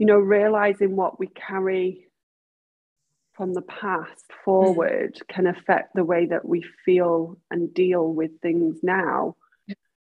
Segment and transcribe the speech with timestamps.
[0.00, 2.08] you know, realizing what we carry
[3.34, 5.28] from the past forward mm.
[5.28, 9.36] can affect the way that we feel and deal with things now.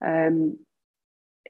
[0.03, 0.57] Um,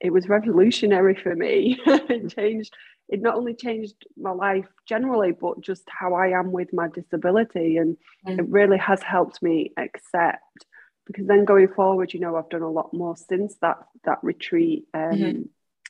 [0.01, 1.79] it was revolutionary for me.
[1.85, 2.73] it changed.
[3.09, 7.77] It not only changed my life generally, but just how I am with my disability,
[7.77, 7.95] and
[8.27, 8.39] mm.
[8.39, 10.65] it really has helped me accept.
[11.05, 14.85] Because then going forward, you know, I've done a lot more since that that retreat.
[14.95, 15.41] Um, mm-hmm.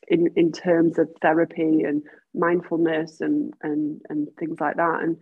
[0.08, 5.18] In, in terms of therapy and mindfulness and and and things like that and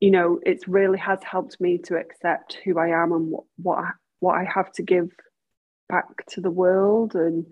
[0.00, 3.78] you know it's really has helped me to accept who I am and what what
[3.78, 3.90] I,
[4.20, 5.10] what I have to give
[5.88, 7.46] back to the world and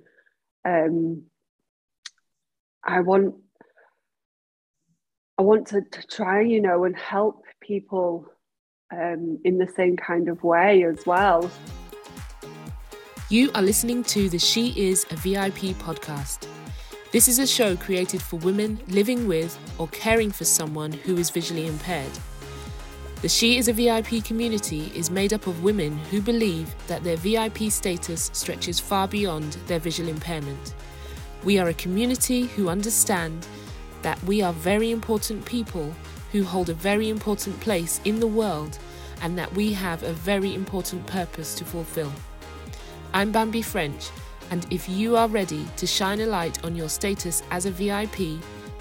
[0.65, 1.23] um,
[2.85, 3.35] I want
[5.39, 8.27] I want to, to try you know and help people
[8.93, 11.51] um, in the same kind of way as well.
[13.37, 16.49] You are listening to the She Is a VIP podcast.
[17.13, 21.29] This is a show created for women living with or caring for someone who is
[21.29, 22.11] visually impaired.
[23.21, 27.19] The She is a VIP community is made up of women who believe that their
[27.19, 30.73] VIP status stretches far beyond their visual impairment.
[31.45, 33.47] We are a community who understand
[34.01, 35.95] that we are very important people
[36.33, 38.79] who hold a very important place in the world
[39.21, 42.11] and that we have a very important purpose to fulfill.
[43.15, 44.11] I'm Bambi French,
[44.51, 48.41] and if you are ready to shine a light on your status as a VIP,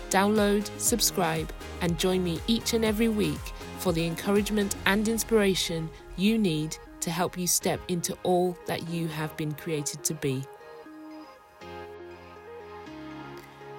[0.09, 3.39] download, subscribe, and join me each and every week
[3.79, 9.07] for the encouragement and inspiration you need to help you step into all that you
[9.07, 10.43] have been created to be.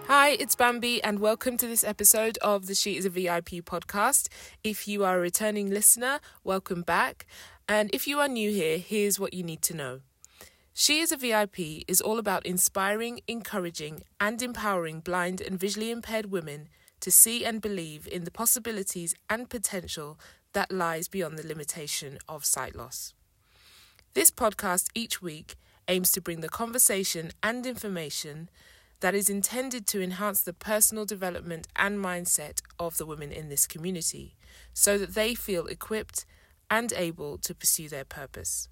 [0.06, 4.28] Hi, it's Bambi, and welcome to this episode of the She is a VIP podcast.
[4.62, 7.26] If you are a returning listener, welcome back.
[7.68, 10.00] And if you are new here, here's what you need to know.
[10.78, 16.26] She is a VIP is all about inspiring, encouraging, and empowering blind and visually impaired
[16.26, 16.68] women
[17.00, 20.20] to see and believe in the possibilities and potential
[20.52, 23.14] that lies beyond the limitation of sight loss.
[24.12, 25.56] This podcast each week
[25.88, 28.50] aims to bring the conversation and information
[29.00, 33.66] that is intended to enhance the personal development and mindset of the women in this
[33.66, 34.36] community
[34.74, 36.26] so that they feel equipped
[36.68, 38.68] and able to pursue their purpose.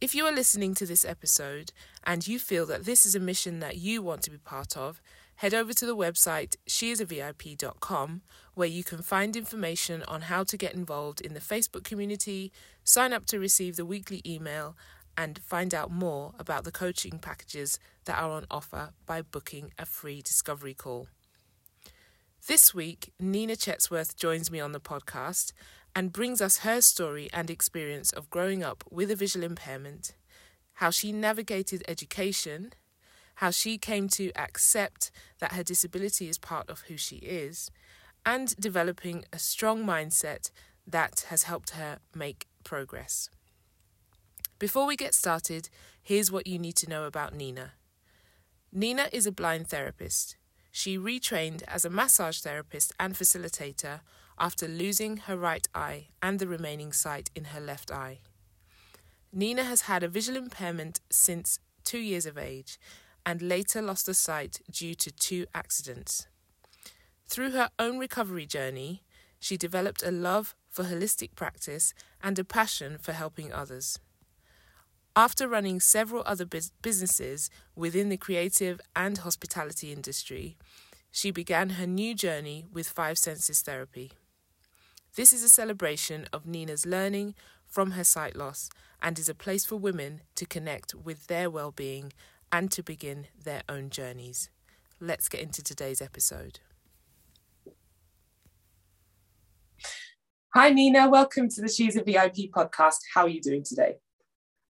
[0.00, 1.72] If you are listening to this episode
[2.04, 5.00] and you feel that this is a mission that you want to be part of,
[5.36, 8.22] head over to the website sheisavip.com
[8.54, 13.12] where you can find information on how to get involved in the Facebook community, sign
[13.12, 14.76] up to receive the weekly email,
[15.16, 19.86] and find out more about the coaching packages that are on offer by booking a
[19.86, 21.06] free discovery call.
[22.46, 25.52] This week, Nina Chetsworth joins me on the podcast
[25.94, 30.14] and brings us her story and experience of growing up with a visual impairment,
[30.74, 32.72] how she navigated education,
[33.36, 37.70] how she came to accept that her disability is part of who she is,
[38.26, 40.50] and developing a strong mindset
[40.86, 43.30] that has helped her make progress.
[44.58, 45.68] Before we get started,
[46.02, 47.72] here's what you need to know about Nina.
[48.72, 50.36] Nina is a blind therapist.
[50.70, 54.00] She retrained as a massage therapist and facilitator
[54.38, 58.20] after losing her right eye and the remaining sight in her left eye.
[59.32, 62.78] Nina has had a visual impairment since two years of age
[63.26, 66.26] and later lost the sight due to two accidents.
[67.26, 69.02] Through her own recovery journey,
[69.40, 73.98] she developed a love for holistic practice and a passion for helping others.
[75.16, 76.46] After running several other
[76.82, 80.56] businesses within the creative and hospitality industry,
[81.10, 84.10] she began her new journey with Five Senses Therapy.
[85.16, 87.36] This is a celebration of Nina's learning
[87.68, 88.68] from her sight loss
[89.00, 92.12] and is a place for women to connect with their well being
[92.50, 94.50] and to begin their own journeys.
[94.98, 96.58] Let's get into today's episode.
[100.52, 101.08] Hi, Nina.
[101.08, 102.96] Welcome to the She's a VIP podcast.
[103.14, 103.98] How are you doing today?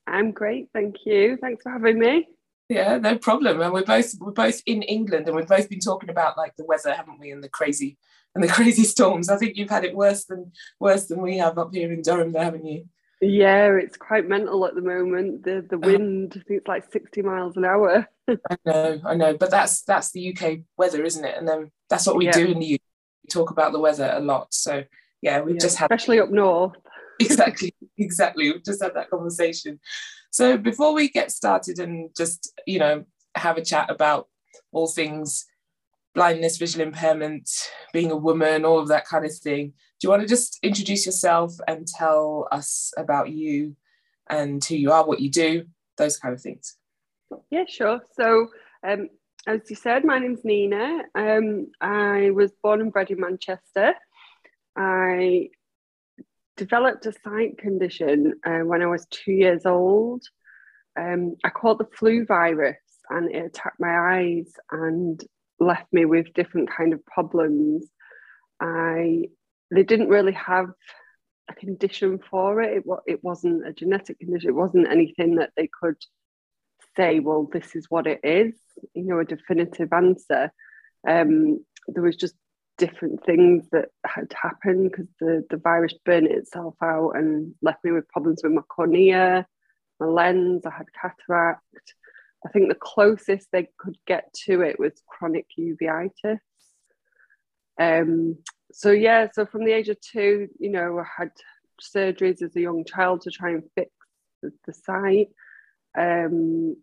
[0.07, 1.39] I'm great, thank you.
[1.41, 2.29] Thanks for having me.
[2.69, 3.63] Yeah, no problem.
[3.63, 6.67] And we're both we're both in England, and we've both been talking about like the
[6.67, 7.31] weather, haven't we?
[7.31, 7.97] And the crazy
[8.35, 9.29] and the crazy storms.
[9.29, 12.33] I think you've had it worse than worse than we have up here in Durham,
[12.33, 12.87] there, haven't you?
[13.21, 15.45] Yeah, it's quite mental at the moment.
[15.45, 15.93] The the uh-huh.
[15.93, 18.09] wind, I think it's like 60 miles an hour.
[18.29, 19.37] I know, I know.
[19.37, 21.37] But that's that's the UK weather, isn't it?
[21.37, 22.33] And then that's what we yeah.
[22.33, 22.81] do in the UK.
[23.25, 24.53] We talk about the weather a lot.
[24.53, 24.85] So
[25.23, 26.77] yeah, we've yeah, just had especially up north.
[27.21, 28.53] exactly, exactly.
[28.53, 29.81] We've just had that conversation.
[30.31, 33.05] So before we get started and just, you know,
[33.37, 34.29] have a chat about
[34.73, 35.47] all things
[36.15, 37.51] blindness, visual impairment,
[37.93, 39.69] being a woman, all of that kind of thing.
[39.69, 43.77] Do you want to just introduce yourself and tell us about you
[44.31, 45.67] and who you are, what you do,
[45.99, 46.77] those kind of things?
[47.51, 48.01] Yeah, sure.
[48.17, 48.49] So
[48.87, 49.09] um,
[49.47, 51.03] as you said, my name's Nina.
[51.15, 53.95] Um, I was born and bred in Manchester.
[54.77, 55.49] I
[56.57, 60.23] developed a sight condition uh, when I was two years old.
[60.99, 62.77] Um, I caught the flu virus
[63.11, 65.23] and it attacked my eyes and
[65.65, 67.87] left me with different kind of problems.
[68.61, 69.25] I
[69.71, 70.69] they didn't really have
[71.51, 72.79] a condition for it.
[72.79, 74.51] It, it wasn't a genetic condition.
[74.51, 75.97] It wasn't anything that they could
[76.97, 78.55] say, well, this is what it is,
[78.95, 80.53] you know, a definitive answer.
[81.07, 82.35] Um, there was just
[82.79, 87.93] different things that had happened because the, the virus burned itself out and left me
[87.93, 89.47] with problems with my cornea,
[90.01, 91.63] my lens, I had cataract.
[92.47, 96.39] I think the closest they could get to it was chronic uveitis.
[97.81, 98.37] Um,
[98.73, 101.31] so yeah, so from the age of two, you know, I had
[101.83, 103.91] surgeries as a young child to try and fix
[104.43, 105.29] the, the sight.
[105.97, 106.77] Um,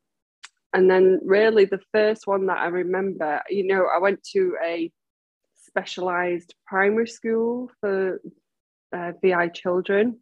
[0.73, 4.91] and then really the first one that I remember, you know, I went to a
[5.55, 8.21] specialized primary school for
[8.93, 10.19] uh, VI children.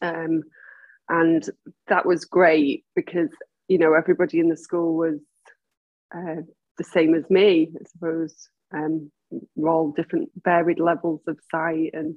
[0.00, 0.42] Um,
[1.08, 1.48] and
[1.88, 3.30] that was great because,
[3.68, 5.20] you know, everybody in the school was
[6.14, 6.42] uh,
[6.78, 8.48] the same as me, I suppose.
[8.74, 9.12] Um,
[9.54, 12.16] we're all different, varied levels of sight, and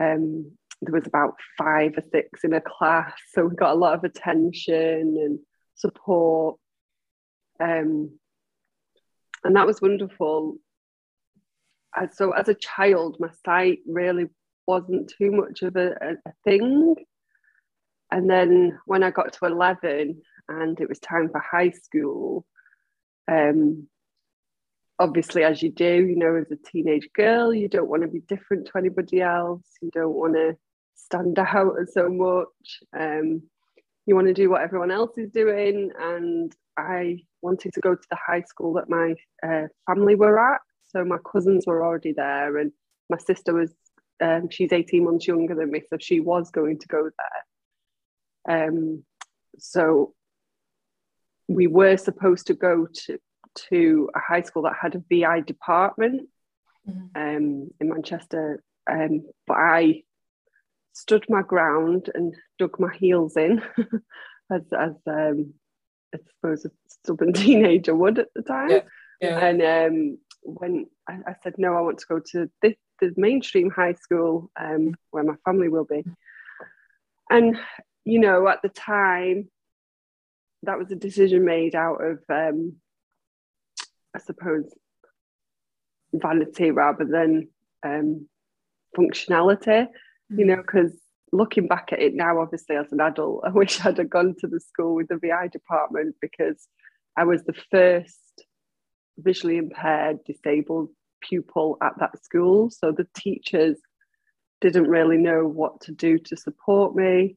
[0.00, 3.94] um, there was about five or six in a class, so we got a lot
[3.94, 5.38] of attention and
[5.74, 6.58] support.
[7.60, 8.18] Um,
[9.44, 10.56] and that was wonderful.
[12.14, 14.26] So, as a child, my sight really
[14.66, 16.96] wasn't too much of a, a, a thing.
[18.10, 22.46] And then when I got to 11 and it was time for high school,
[23.30, 23.88] um,
[24.98, 28.20] obviously, as you do, you know, as a teenage girl, you don't want to be
[28.20, 29.64] different to anybody else.
[29.80, 30.56] You don't want to
[30.94, 32.82] stand out so much.
[32.98, 33.42] Um,
[34.06, 35.90] you want to do what everyone else is doing.
[35.98, 39.14] And I wanted to go to the high school that my
[39.46, 40.60] uh, family were at.
[40.86, 42.70] So my cousins were already there, and
[43.10, 43.72] my sister was,
[44.22, 45.82] um, she's 18 months younger than me.
[45.90, 47.10] So she was going to go
[48.46, 48.68] there.
[48.68, 49.02] Um,
[49.58, 50.12] so
[51.48, 53.18] we were supposed to go to
[53.68, 56.28] to a high school that had a VI department
[56.88, 57.06] mm-hmm.
[57.14, 58.62] um, in Manchester.
[58.90, 60.02] Um, but I
[60.92, 63.62] stood my ground and dug my heels in,
[64.50, 65.54] as, as um,
[66.14, 68.70] I suppose a stubborn teenager would at the time.
[68.70, 68.82] Yeah.
[69.20, 69.38] Yeah.
[69.38, 73.70] And um, when I, I, said, no, I want to go to this, the mainstream
[73.70, 76.04] high school um, where my family will be.
[77.30, 77.58] And,
[78.04, 79.48] you know, at the time,
[80.66, 82.76] that was a decision made out of um,
[84.14, 84.72] I suppose,
[86.12, 87.48] vanity rather than
[87.84, 88.28] um,
[88.96, 90.38] functionality, mm-hmm.
[90.38, 90.92] you know, because
[91.32, 94.46] looking back at it now, obviously, as an adult, I wish I'd have gone to
[94.46, 96.68] the school with the VI department because
[97.16, 98.18] I was the first
[99.18, 100.90] visually impaired, disabled
[101.20, 102.70] pupil at that school.
[102.70, 103.78] So the teachers
[104.60, 107.36] didn't really know what to do to support me.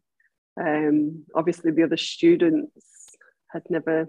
[0.60, 2.97] Um, obviously, the other students
[3.52, 4.08] had never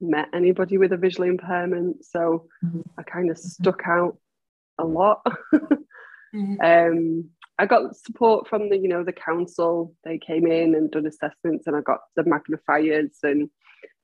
[0.00, 2.80] met anybody with a visual impairment, so mm-hmm.
[2.96, 3.48] I kind of mm-hmm.
[3.48, 4.18] stuck out
[4.78, 5.22] a lot.
[5.54, 6.60] mm-hmm.
[6.62, 9.94] um, I got support from the, you know, the council.
[10.04, 13.50] They came in and done assessments, and I got the magnifiers, and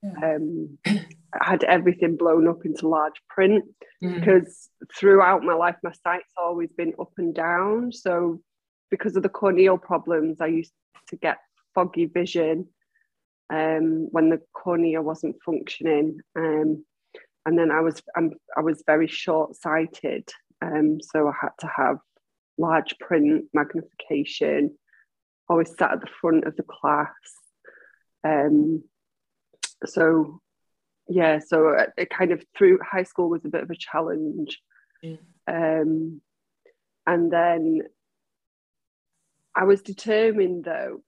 [0.03, 0.35] yeah.
[0.35, 3.65] um, I had everything blown up into large print
[4.03, 4.19] mm-hmm.
[4.19, 4.69] because
[4.99, 7.93] throughout my life, my sight's always been up and down.
[7.93, 8.41] So
[8.91, 10.73] because of the corneal problems, I used
[11.09, 11.39] to get
[11.75, 12.69] foggy vision
[13.51, 16.21] um, when the cornea wasn't functioning.
[16.37, 16.85] Um,
[17.47, 20.29] and then I was I'm, I was very short sighted,
[20.63, 21.99] um, so I had to have
[22.57, 24.77] large print magnification.
[25.49, 27.09] Always sat at the front of the class.
[28.27, 28.83] Um,
[29.85, 30.41] so
[31.09, 34.59] yeah, so it, it, kind of through high school was a bit of a challenge.
[35.05, 35.19] Mm.
[35.47, 36.21] Um,
[37.07, 37.83] and then
[39.55, 41.03] I was determined though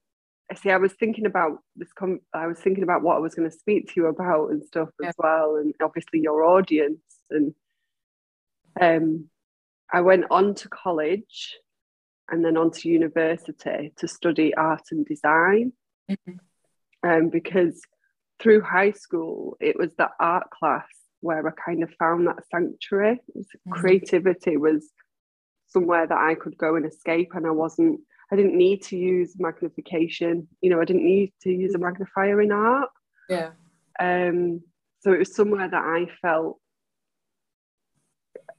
[0.54, 1.92] see, I was thinking about this.
[1.92, 4.62] Com- I was thinking about what I was going to speak to you about and
[4.64, 5.08] stuff yeah.
[5.08, 7.00] as well, and obviously your audience.
[7.30, 7.54] And
[8.80, 9.28] um,
[9.92, 11.56] I went on to college,
[12.30, 15.72] and then on to university to study art and design.
[16.10, 17.08] Mm-hmm.
[17.08, 17.80] Um, because
[18.40, 20.88] through high school, it was the art class
[21.20, 23.20] where I kind of found that sanctuary.
[23.36, 23.72] Mm-hmm.
[23.72, 24.90] Creativity was
[25.68, 28.00] somewhere that I could go and escape, and I wasn't
[28.32, 30.48] I didn't need to use magnification.
[30.60, 32.90] You know, I didn't need to use a magnifier in art.
[33.28, 33.50] Yeah.
[34.00, 34.62] Um,
[35.00, 36.58] so it was somewhere that I felt,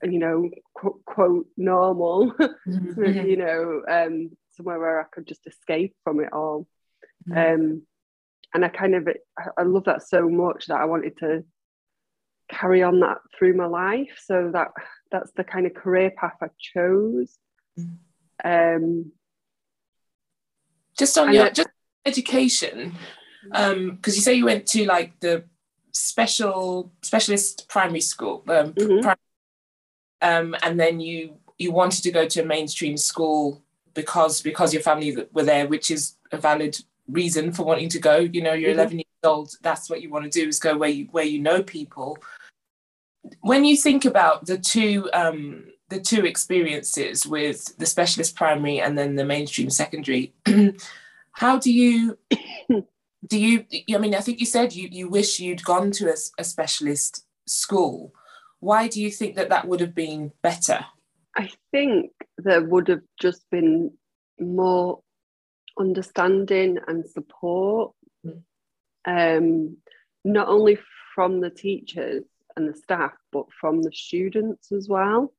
[0.03, 2.33] you know, quote, quote normal.
[2.67, 3.27] Mm-hmm.
[3.27, 6.67] you know, um, somewhere where I could just escape from it all.
[7.29, 7.63] Mm-hmm.
[7.63, 7.81] Um,
[8.53, 9.07] and I kind of
[9.57, 11.43] I love that so much that I wanted to
[12.50, 14.19] carry on that through my life.
[14.24, 14.69] So that
[15.12, 17.38] that's the kind of career path I chose.
[17.79, 17.97] Mm.
[18.43, 19.12] Um,
[20.98, 21.70] just on your just
[22.06, 22.96] education,
[23.44, 25.44] because um, you say you went to like the
[25.92, 29.01] special specialist primary school, um, mm-hmm.
[29.01, 29.18] primary,
[30.22, 33.62] um, and then you you wanted to go to a mainstream school
[33.94, 36.77] because because your family were there, which is a valid
[37.08, 38.18] reason for wanting to go.
[38.18, 38.80] You know, you're mm-hmm.
[38.80, 39.51] 11 years old.
[39.62, 42.18] That's what you want to do is go where you where you know people.
[43.42, 48.98] When you think about the two um, the two experiences with the specialist primary and
[48.98, 50.34] then the mainstream secondary,
[51.32, 52.17] how do you
[53.27, 53.65] do you?
[53.94, 57.25] I mean, I think you said you you wish you'd gone to a, a specialist
[57.46, 58.13] school.
[58.60, 60.86] Why do you think that that would have been better?
[61.36, 63.91] I think there would have just been
[64.39, 65.01] more
[65.79, 67.94] understanding and support,
[69.06, 69.77] um,
[70.24, 70.79] not only
[71.13, 72.24] from the teachers
[72.56, 75.32] and the staff, but from the students as well.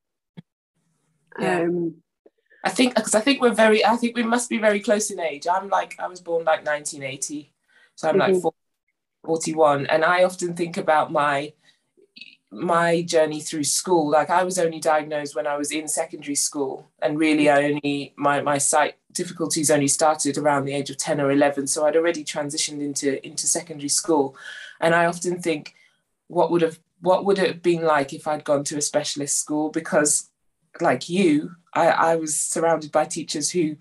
[1.39, 1.61] Yeah.
[1.61, 1.95] Um,
[2.63, 5.19] I think because I think we're very, I think we must be very close in
[5.19, 5.47] age.
[5.49, 7.51] I'm like, I was born like 1980,
[7.95, 8.33] so I'm mm-hmm.
[8.33, 8.53] like
[9.25, 11.53] 41, and I often think about my
[12.51, 16.89] my journey through school like i was only diagnosed when i was in secondary school
[16.99, 21.21] and really i only my my sight difficulties only started around the age of 10
[21.21, 24.35] or 11 so i'd already transitioned into into secondary school
[24.79, 25.75] and i often think
[26.27, 29.37] what would have what would it have been like if i'd gone to a specialist
[29.37, 30.28] school because
[30.81, 33.75] like you i i was surrounded by teachers who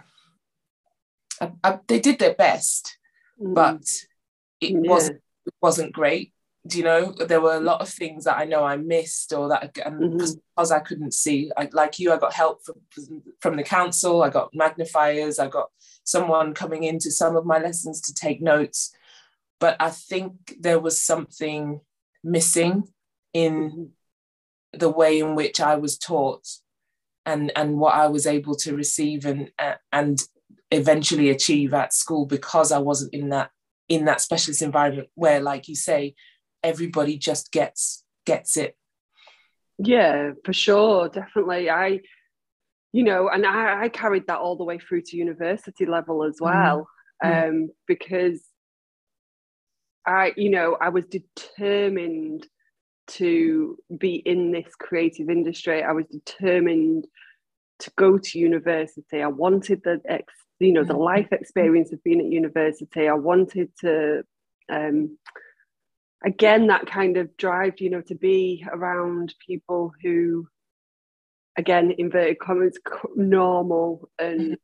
[1.40, 2.98] I, I, they did their best
[3.40, 3.54] mm.
[3.54, 3.82] but
[4.60, 4.90] it yeah.
[4.90, 6.32] wasn't it wasn't great
[6.66, 9.48] do you know there were a lot of things that I know I missed or
[9.48, 10.18] that mm-hmm.
[10.18, 14.30] because I couldn't see I, like you I got help from, from the council I
[14.30, 15.70] got magnifiers I got
[16.04, 18.92] someone coming into some of my lessons to take notes
[19.60, 21.80] but I think there was something
[22.22, 22.84] missing
[23.32, 24.78] in mm-hmm.
[24.78, 26.46] the way in which I was taught
[27.28, 29.50] and and what I was able to receive and
[29.92, 30.18] and
[30.70, 33.50] eventually achieve at school because I wasn't in that
[33.88, 36.14] in that specialist environment where like you say
[36.62, 38.76] everybody just gets gets it
[39.78, 42.00] yeah for sure definitely i
[42.92, 46.34] you know and i, I carried that all the way through to university level as
[46.40, 46.44] mm-hmm.
[46.44, 46.88] well
[47.24, 47.48] mm.
[47.48, 48.42] um, because
[50.04, 52.46] i you know i was determined
[53.08, 57.06] to be in this creative industry i was determined
[57.78, 61.02] to go to university i wanted the ex, you know the mm-hmm.
[61.02, 64.22] life experience of being at university i wanted to
[64.70, 65.16] um,
[66.24, 70.46] again that kind of drive you know to be around people who
[71.56, 72.78] again inverted commas
[73.16, 74.54] normal and mm-hmm.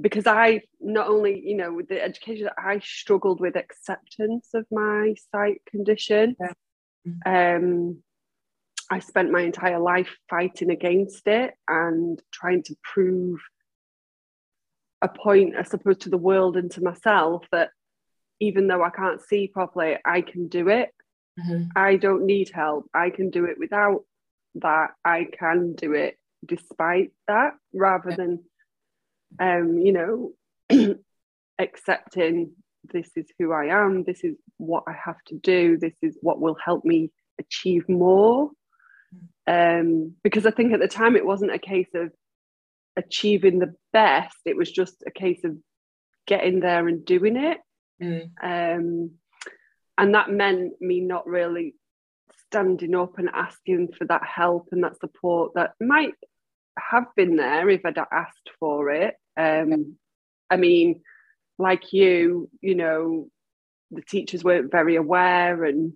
[0.00, 5.14] because i not only you know with the education i struggled with acceptance of my
[5.32, 6.52] sight condition yeah.
[7.26, 8.02] Um
[8.90, 13.40] i spent my entire life fighting against it and trying to prove
[15.02, 17.70] a point i suppose to the world and to myself that
[18.40, 20.90] even though I can't see properly, I can do it.
[21.38, 21.68] Mm-hmm.
[21.76, 22.88] I don't need help.
[22.94, 24.04] I can do it without
[24.56, 24.90] that.
[25.04, 28.16] I can do it despite that, rather yeah.
[28.16, 28.44] than,
[29.40, 30.32] um, you know,
[31.58, 32.52] accepting
[32.92, 36.40] this is who I am, this is what I have to do, this is what
[36.40, 38.50] will help me achieve more.
[39.46, 42.12] Um, because I think at the time it wasn't a case of
[42.96, 45.56] achieving the best, it was just a case of
[46.26, 47.58] getting there and doing it.
[48.02, 48.30] Mm.
[48.42, 49.10] Um,
[49.96, 51.74] and that meant me not really
[52.46, 56.14] standing up and asking for that help and that support that might
[56.78, 59.14] have been there if I'd asked for it.
[59.36, 59.96] Um,
[60.50, 61.02] I mean,
[61.58, 63.28] like you, you know,
[63.90, 65.94] the teachers weren't very aware and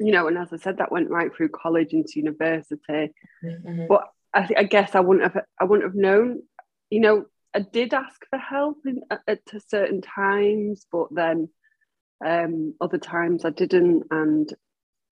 [0.00, 3.12] you know, and as I said, that went right through college into university.
[3.44, 3.86] Mm-hmm.
[3.88, 6.42] But I, I guess I wouldn't have I wouldn't have known.
[6.90, 7.24] You know,
[7.54, 11.48] I did ask for help in, at, at certain times, but then
[12.24, 14.52] um, other times I didn't, and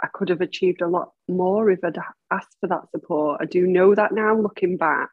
[0.02, 1.98] I could have achieved a lot more if I'd
[2.30, 3.40] asked for that support.
[3.40, 5.10] I do know that now, looking back.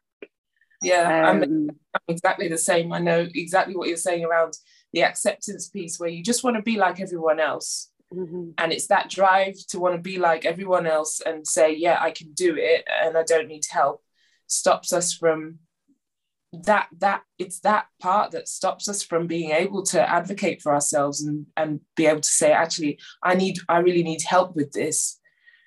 [0.82, 2.94] Yeah, um, I'm, I'm exactly the same.
[2.94, 4.58] I know exactly what you're saying around
[4.94, 7.92] the acceptance piece, where you just want to be like everyone else.
[8.14, 8.52] Mm-hmm.
[8.58, 12.12] And it's that drive to want to be like everyone else and say, yeah, I
[12.12, 14.02] can do it and I don't need help,
[14.48, 15.60] stops us from
[16.54, 21.22] that that it's that part that stops us from being able to advocate for ourselves
[21.22, 25.20] and and be able to say actually i need i really need help with this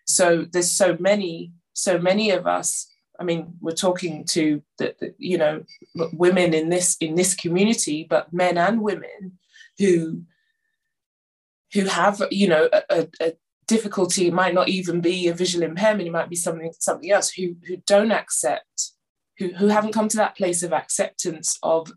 [0.06, 2.89] so there's so many so many of us
[3.20, 5.62] i mean we're talking to the, the you know
[6.12, 9.38] women in this in this community but men and women
[9.78, 10.22] who
[11.72, 13.32] who have you know a, a
[13.66, 17.30] difficulty it might not even be a visual impairment it might be something something else
[17.30, 18.92] who who don't accept
[19.38, 21.92] who, who haven't come to that place of acceptance of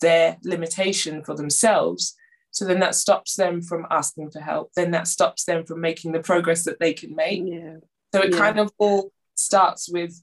[0.00, 2.14] their limitation for themselves
[2.50, 6.12] so then that stops them from asking for help then that stops them from making
[6.12, 7.76] the progress that they can make yeah.
[8.14, 8.38] so it Yeah.
[8.38, 10.22] kind of all starts with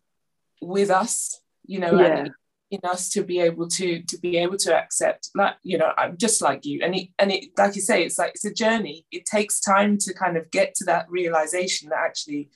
[0.62, 2.26] with us you know Yeah.
[2.72, 6.18] in us to be able to to be able to accept like you know i'm
[6.18, 9.06] just like you and it and it like you say it's like it's a journey
[9.12, 12.50] it takes time to kind of get to that realization that actually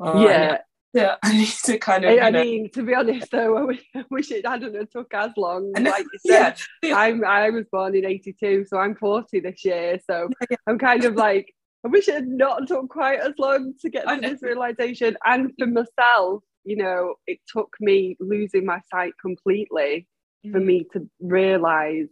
[0.00, 0.58] oh, yeah.
[0.92, 3.82] yeah i need to kind of I, I mean, to be honest, though, I wish,
[3.94, 5.72] I wish it hadn't have took as long.
[5.76, 6.96] And- Like you said, yeah yeah.
[6.96, 9.98] I'm I was born in '82, so I'm 40 this year.
[10.08, 10.28] So
[10.66, 11.54] I'm kind of like,
[11.84, 15.16] I wish it had not took quite as long to get to this realization.
[15.24, 20.06] And for myself, you know, it took me losing my sight completely
[20.50, 20.64] for Mm.
[20.64, 22.08] me to realize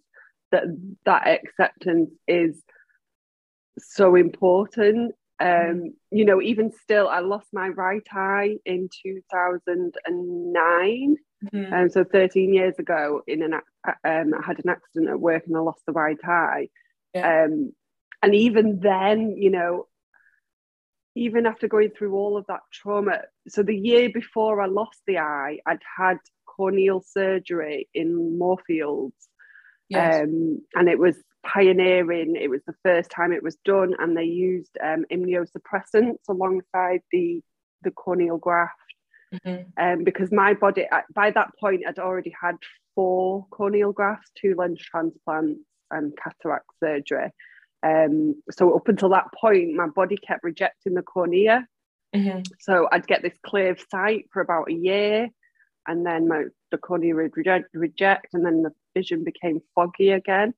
[0.53, 0.65] that
[1.05, 2.63] that acceptance is
[3.79, 5.15] so important.
[5.41, 11.17] Um, you know, even still, I lost my right eye in 2009.
[11.45, 11.73] Mhm.
[11.73, 15.57] Um, so 13 years ago, in an um, I had an accident at work and
[15.57, 16.69] I lost the right eye.
[17.15, 17.45] Yeah.
[17.45, 17.73] Um,
[18.23, 19.87] and even then, you know,
[21.15, 25.19] even after going through all of that trauma, so the year before I lost the
[25.19, 29.29] eye, I'd had corneal surgery in Moorfields,
[29.89, 30.23] yes.
[30.23, 32.37] um, and it was pioneering.
[32.37, 37.43] It was the first time it was done, and they used um, immunosuppressants alongside the
[37.83, 38.75] the corneal graft
[39.33, 39.73] Mhm.
[39.79, 42.57] um, because my body by that point I'd already had
[42.95, 47.31] four corneal grafts, two lens transplants, and cataract surgery.
[47.83, 51.67] Um, so up until that point, my body kept rejecting the cornea.
[52.15, 52.45] Mhm.
[52.59, 55.29] So I'd get this clear sight for about a year,
[55.87, 60.55] and then my the cornea would reject, reject and then the vision became foggy again.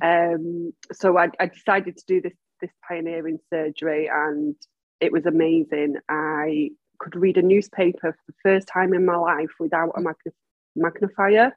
[0.00, 4.54] Um, so I, I decided to do this this pioneering surgery, and
[5.00, 5.96] it was amazing.
[6.08, 10.32] I could read a newspaper for the first time in my life without a magni-
[10.76, 11.56] magnifier,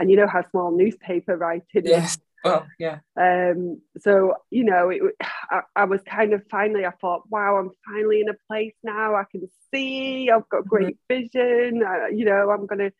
[0.00, 2.18] and you know how small newspaper writing is.
[2.44, 5.02] Well yeah Um, so you know, it,
[5.50, 6.86] I, I was kind of finally.
[6.86, 9.14] I thought, wow, I'm finally in a place now.
[9.14, 10.30] I can see.
[10.30, 11.82] I've got great vision.
[11.82, 12.92] Uh, you know, I'm gonna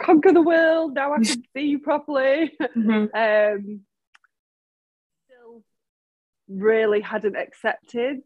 [0.00, 1.12] conquer the world now.
[1.12, 2.52] I can see properly.
[2.76, 3.08] Mhm.
[3.14, 3.80] Um,
[5.26, 5.62] still,
[6.48, 8.22] really hadn't accepted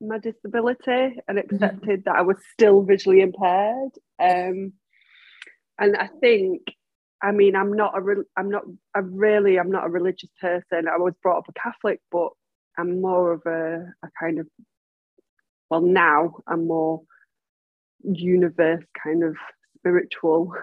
[0.00, 3.92] my disability and accepted that I was still visually impaired.
[4.20, 4.72] Um,
[5.78, 6.62] and I think
[7.20, 8.62] I mean, I'm not a, re- I'm not,
[8.94, 10.86] I really, I'm not a religious person.
[10.88, 12.30] I was brought up a Catholic, but
[12.76, 14.46] I'm more of a, a kind of,
[15.68, 17.02] well, now I'm more
[18.02, 19.36] universe kind of
[19.76, 20.54] spiritual,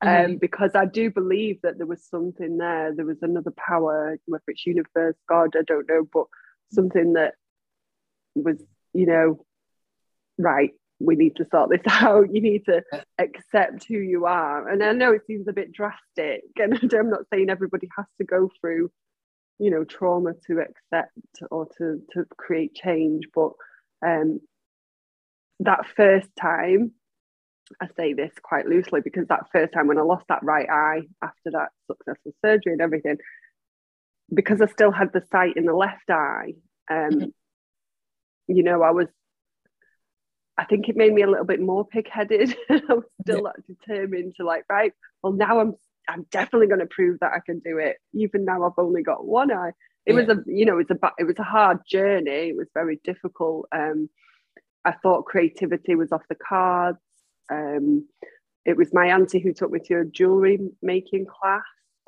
[0.00, 2.94] um, because I do believe that there was something there.
[2.94, 6.26] There was another power, whether it's universe, God, I don't know, but
[6.70, 7.34] something that
[8.34, 9.44] was, you know,
[10.38, 12.32] right we need to sort this out.
[12.32, 12.82] You need to
[13.18, 14.68] accept who you are.
[14.68, 18.24] And I know it seems a bit drastic, and I'm not saying everybody has to
[18.24, 18.90] go through,
[19.58, 21.18] you know, trauma to accept
[21.50, 23.24] or to to create change.
[23.34, 23.52] But
[24.04, 24.40] um,
[25.60, 26.92] that first time,
[27.80, 31.02] I say this quite loosely because that first time when I lost that right eye
[31.22, 33.16] after that successful surgery and everything,
[34.32, 36.54] because I still had the sight in the left eye,
[36.90, 37.32] um,
[38.48, 39.08] you know, I was
[40.58, 42.56] I think it made me a little bit more pig-headed.
[42.70, 44.92] I was still like, determined to like, right,
[45.22, 45.74] well now I'm
[46.08, 47.96] I'm definitely going to prove that I can do it.
[48.14, 49.72] Even now I've only got one eye.
[50.06, 50.20] It Yeah.
[50.20, 52.48] was a you know, it was a it was a hard journey.
[52.50, 53.66] It was very difficult.
[53.72, 54.08] Um,
[54.84, 56.98] I thought creativity was off the cards.
[57.50, 58.06] Um,
[58.64, 61.62] it was my auntie who took me to a jewelry making class.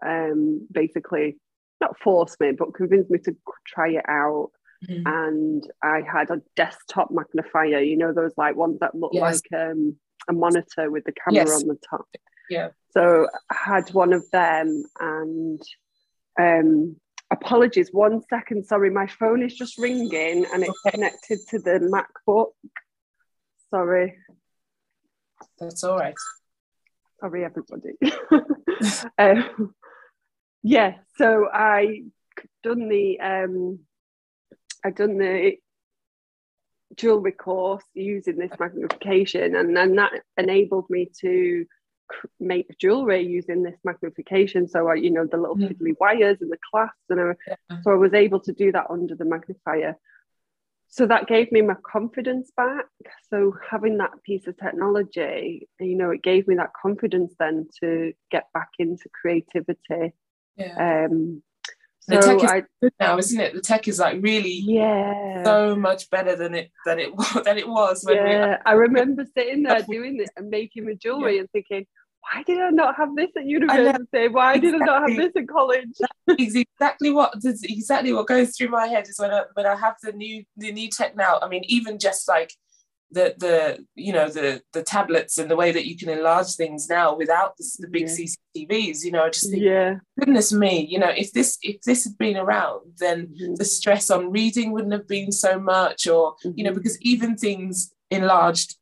[0.05, 1.39] Um, basically,
[1.81, 4.51] not forced me, but convinced me to try it out
[4.87, 5.03] Mhm.
[5.07, 9.43] and I had a desktop magnifier, you know, those like ones that look Yes.
[9.53, 11.63] like um, a monitor with the camera Yes.
[11.63, 12.07] on the top.
[12.49, 12.71] Yeah.
[12.91, 15.61] So I had one of them and
[16.41, 16.97] um,
[17.31, 20.91] apologies, one second, sorry, my phone is just ringing and it's Okay.
[20.93, 22.53] connected to the MacBook.
[23.71, 24.17] Sorry,
[25.59, 26.15] That's all right.
[27.21, 27.95] sorry everybody.
[29.19, 29.75] um,
[30.63, 32.05] yeah, so I
[32.63, 33.81] done the um,
[34.85, 35.57] I done the
[36.97, 41.67] jewelry course using this magnification, and then that enabled me to
[42.41, 44.67] make jewelry using this magnification.
[44.69, 45.69] So I, you know, the little Mm.
[45.69, 47.57] fiddly wires and the clasps, and I, Yeah.
[47.83, 49.97] so I was able to do that under the magnifier.
[50.91, 52.87] So that gave me my confidence back.
[53.29, 58.15] So having that piece of technology, you know, it gave me that confidence then to
[58.31, 60.15] get back into creativity
[60.57, 61.05] Yeah.
[61.07, 61.43] um,
[62.09, 63.55] the tech is I, good now, isn't it?
[63.55, 67.59] The tech is like really yeah so much better than it than it was than
[67.59, 68.05] it was.
[68.09, 71.41] yeah, we, I remember sitting there doing it and making the jewelry yeah.
[71.41, 71.87] and thinking,
[72.21, 74.29] why did I not have this at university?
[74.29, 74.61] Why exactly.
[74.61, 75.89] did I not have this in college?
[76.29, 80.13] Exactly what exactly what goes through my head is when I when I have the
[80.13, 81.39] new the new tech now.
[81.41, 82.53] I mean, even just like
[83.11, 86.89] the the you know the the tablets and the way that you can enlarge things
[86.89, 88.15] now without the, the big yeah.
[88.15, 92.05] CCTVs you know I just think yeah goodness me you know if this if this
[92.05, 93.55] had been around then mm-hmm.
[93.55, 96.51] the stress on reading wouldn't have been so much or mm-hmm.
[96.57, 96.79] you know mm-hmm.
[96.79, 98.77] because even things enlarged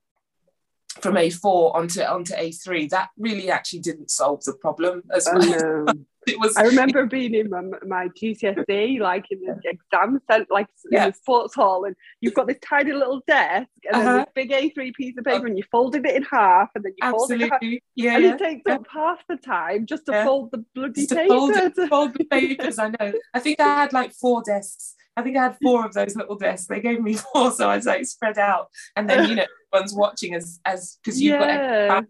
[1.00, 5.86] from A4 onto onto A3 that really actually didn't solve the problem as well
[6.26, 6.56] it was.
[6.56, 11.06] I remember being in my, my GCSE, like in the exam center, like yeah.
[11.06, 14.16] in the sports hall, and you've got this tiny little desk and uh-huh.
[14.18, 17.08] this big A3 piece of paper, and you folded it in half, and then you
[17.08, 17.48] Absolutely.
[17.48, 18.34] fold it, yeah, and yeah.
[18.34, 18.74] it takes yeah.
[18.74, 20.24] up half the time just to yeah.
[20.24, 21.28] fold the bloody papers.
[21.28, 22.78] Fold, it, fold the papers.
[22.78, 23.12] I know.
[23.34, 24.94] I think I had like four desks.
[25.16, 26.66] I think I had four of those little desks.
[26.66, 29.94] They gave me four, so I was like spread out, and then you know, one's
[29.94, 32.04] watching as as because you've got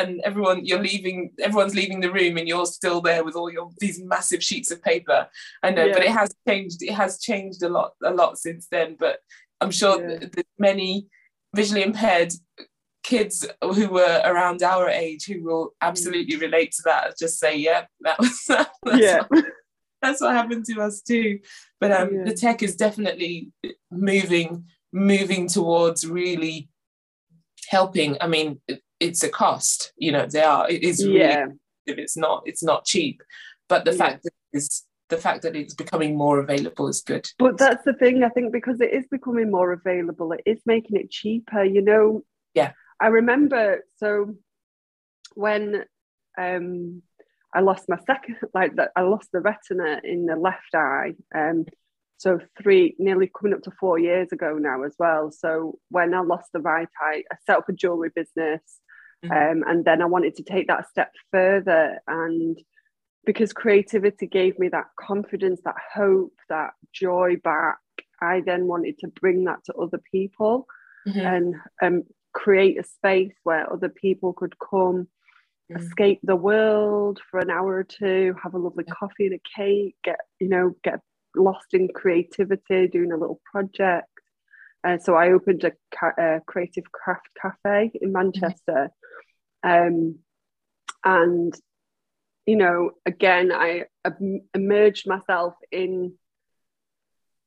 [0.00, 3.70] and everyone you're leaving everyone's leaving the room and you're still there with all your
[3.80, 5.28] these massive sheets of paper
[5.62, 5.92] i know yeah.
[5.92, 9.18] but it has changed it has changed a lot a lot since then but
[9.60, 10.18] i'm sure yeah.
[10.18, 11.06] that many
[11.54, 12.32] visually impaired
[13.02, 16.40] kids who were around our age who will absolutely mm.
[16.40, 19.44] relate to that just say yeah that was that's yeah what,
[20.02, 21.38] that's what happened to us too
[21.80, 22.24] but um yeah.
[22.24, 23.50] the tech is definitely
[23.90, 26.68] moving moving towards really
[27.68, 28.60] helping i mean
[29.00, 31.46] it's a cost you know they are it is really yeah.
[31.86, 33.22] it's not it's not cheap.
[33.68, 33.96] But the yeah.
[33.96, 37.28] fact that it's the fact that it's becoming more available is good.
[37.38, 40.96] But that's the thing i think because it is becoming more available it is making
[40.96, 42.22] it cheaper you know?
[42.54, 42.72] Yeah.
[43.00, 44.34] I remember so
[45.34, 45.84] when
[46.38, 47.02] um
[47.54, 51.64] i lost my second like that i lost the retina in the left eye um
[52.18, 55.30] so three nearly coming up to four years ago now as well.
[55.32, 58.60] So when i lost the right eye i set up a jewelry business
[59.24, 59.32] Mm-hmm.
[59.32, 62.00] Um, and then I wanted to take that a step further.
[62.06, 62.58] And
[63.24, 67.78] because creativity gave me that confidence, that hope, that joy back,
[68.22, 70.66] I then wanted to bring that to other people
[71.06, 71.20] mm-hmm.
[71.20, 72.02] and um,
[72.32, 75.08] create a space where other people could come,
[75.70, 75.76] mm-hmm.
[75.76, 78.94] escape the world for an hour or two, have a lovely yeah.
[78.94, 81.00] coffee and a cake, get, you know, get
[81.36, 84.08] lost in creativity, doing a little project.
[84.82, 88.12] Uh, so I opened a, ca- a, creative craft cafe in.
[88.12, 88.90] Manchester,
[89.62, 90.18] um,
[91.04, 91.54] and,
[92.46, 93.84] you know, again, I
[94.54, 96.14] immersed myself in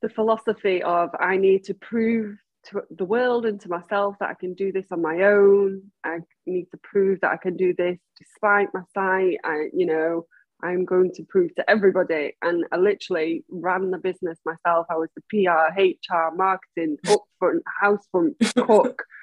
[0.01, 4.35] the philosophy of I need to prove to the world and to myself that I
[4.35, 5.83] can do this on my own.
[6.03, 9.37] I need to prove that I can do this despite my sight.
[9.43, 10.25] I, you know,
[10.63, 12.37] I'm going to prove to everybody.
[12.41, 14.87] And I literally ran the business myself.
[14.89, 19.03] I was the PR, HR, marketing, upfront, house front, cook.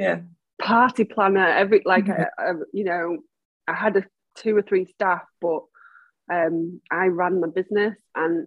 [0.00, 0.20] yeah
[0.60, 2.22] party planner every like mm-hmm.
[2.38, 3.18] a, a, you know
[3.68, 4.04] i had a
[4.36, 5.60] two or three staff but
[6.32, 8.46] um, i ran the business and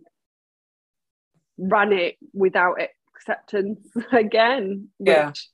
[1.57, 2.75] ran it without
[3.15, 3.79] acceptance
[4.11, 5.27] again yeah.
[5.27, 5.49] which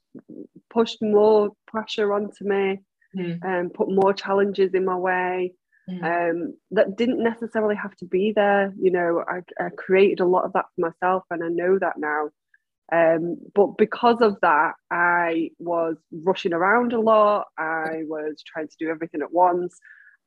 [0.69, 2.79] pushed more pressure onto me
[3.17, 3.39] mm.
[3.41, 5.53] and put more challenges in my way
[5.89, 6.03] mm.
[6.03, 10.45] um, that didn't necessarily have to be there you know I, I created a lot
[10.45, 12.29] of that for myself and i know that now
[12.91, 17.47] um, but because of that, I was rushing around a lot.
[17.57, 19.77] I was trying to do everything at once.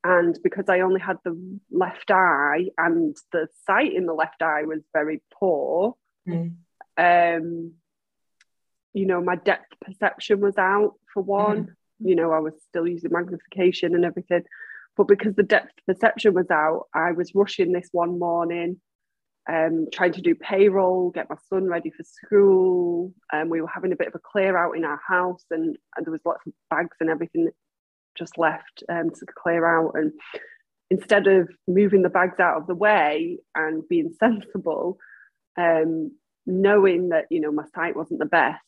[0.05, 1.39] And because I only had the
[1.71, 5.95] left eye and the sight in the left eye was very poor,
[6.29, 6.55] mm.
[6.97, 7.73] um,
[8.93, 11.65] you know, my depth perception was out for one.
[11.65, 11.75] Mm.
[12.05, 14.43] You know, I was still using magnification and everything.
[14.97, 18.81] But because the depth perception was out, I was rushing this one morning
[19.49, 23.13] um, trying to do payroll, get my son ready for school.
[23.33, 25.77] And um, we were having a bit of a clear out in our house, and,
[25.97, 27.49] and there was lots of bags and everything
[28.17, 29.93] just left um, to clear out.
[29.95, 30.13] And
[30.91, 34.99] instead of moving the bags out of the way and being sensible,
[35.59, 36.13] um,
[36.47, 38.61] knowing that you know my sight wasn't the best,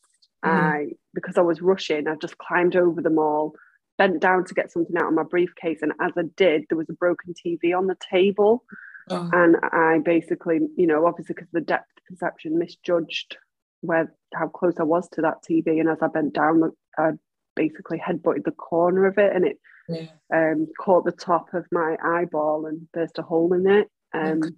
[0.43, 0.49] mm.
[0.49, 3.53] I because I was rushing, I just climbed over them all,
[3.97, 6.89] bent down to get something out of my briefcase, and as I did, there was
[6.89, 8.63] a broken TV on the table.
[9.09, 9.29] Oh.
[9.31, 13.37] And I basically, you know, obviously because the depth perception misjudged
[13.81, 17.11] where how close I was to that TV, and as I bent down, I
[17.55, 20.07] basically headbutted the corner of it, and it yeah.
[20.33, 24.49] um, caught the top of my eyeball and burst a hole in it, um, okay.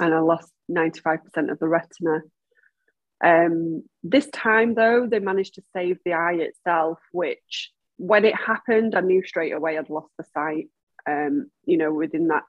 [0.00, 2.22] and I lost ninety five percent of the retina.
[3.22, 8.94] Um, this time, though, they managed to save the eye itself, which when it happened,
[8.94, 10.68] I knew straight away I'd lost the sight.
[11.06, 12.44] Um, you know, within that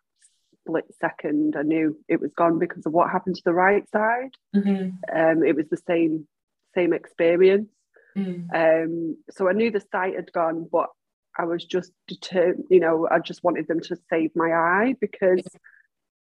[0.62, 4.32] split second I knew it was gone because of what happened to the right side.
[4.56, 4.98] Mhm.
[5.14, 6.28] Um, it was the same
[6.76, 7.70] same experience.
[8.16, 8.48] Mm.
[8.54, 10.90] Um, so I knew the sight had gone, but
[11.38, 15.42] I was just determined, you know, I just wanted them to save my eye because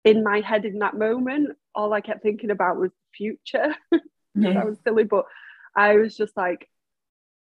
[0.04, 3.76] in my head in that moment, all I kept thinking about was the future.
[4.38, 4.54] Mhm.
[4.54, 5.26] that was silly, but
[5.76, 6.70] I was just like,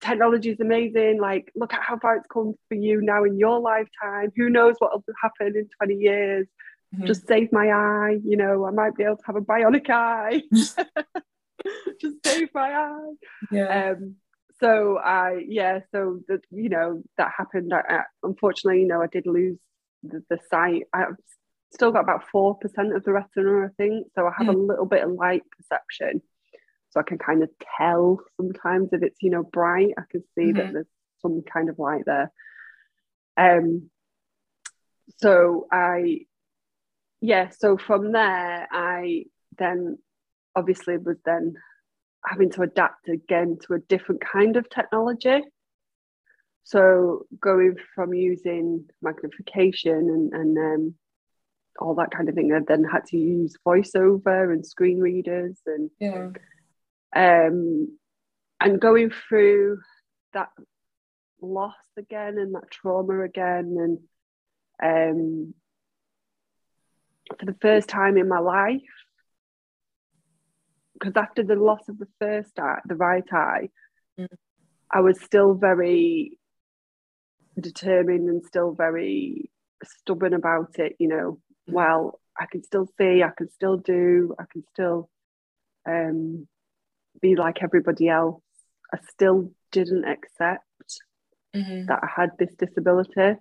[0.01, 1.19] technology is amazing.
[1.19, 4.31] Like, look at how far it's come for you now in your lifetime.
[4.35, 6.47] Who knows what will happen in 20 years?
[6.95, 7.05] Mhm.
[7.05, 8.19] Just save my eye.
[8.23, 10.41] You know, I might be able to have a bionic eye.
[12.01, 13.13] just save my eye.
[13.51, 13.91] yeah.
[13.91, 14.15] Um,
[14.61, 17.73] so I, yeah, so that you know that happened.
[17.73, 19.57] I, I, unfortunately, you know, I did lose
[20.03, 20.83] the, the sight.
[20.93, 21.15] I've
[21.73, 24.07] still got about four percent of the retina, I think.
[24.15, 26.21] So I have a little bit of light perception,
[26.89, 29.93] so I can kind of tell sometimes if it's you know bright.
[29.97, 30.73] I can see that Mhm.
[30.73, 30.87] there's
[31.21, 32.31] some kind of light there.
[33.37, 33.89] Um.
[35.17, 36.25] So I,
[37.21, 37.49] yeah.
[37.49, 39.25] So from there, I
[39.57, 39.97] then
[40.55, 41.55] obviously was then
[42.25, 45.41] having to adapt again to a different kind of technology.
[46.63, 50.95] So going from using magnification and, and um,
[51.79, 55.89] all that kind of thing, I then had to use voiceover and screen readers and
[55.99, 56.29] yeah.
[57.15, 57.97] Um,
[58.61, 59.79] and going through
[60.33, 60.49] that
[61.41, 63.99] loss again and that trauma again and
[64.81, 65.53] um,
[67.39, 68.81] for the first time in my life
[70.93, 73.69] because after the loss of the first eye the right eye
[74.19, 74.27] Mm.
[74.91, 76.37] I was still very
[77.57, 79.49] determined and still very
[79.83, 81.73] stubborn about it you know Mm.
[81.73, 85.09] well I can still see I can still do I can still
[85.87, 86.47] um,
[87.21, 88.41] be like everybody else
[88.93, 90.63] I still didn't accept
[91.55, 91.87] Mhm.
[91.87, 93.35] that I had this disability.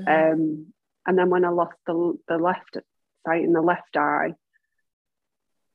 [0.00, 0.32] Mhm.
[0.32, 0.72] Um,
[1.06, 2.78] and then when I lost the, the left
[3.26, 4.34] sight in the left eye,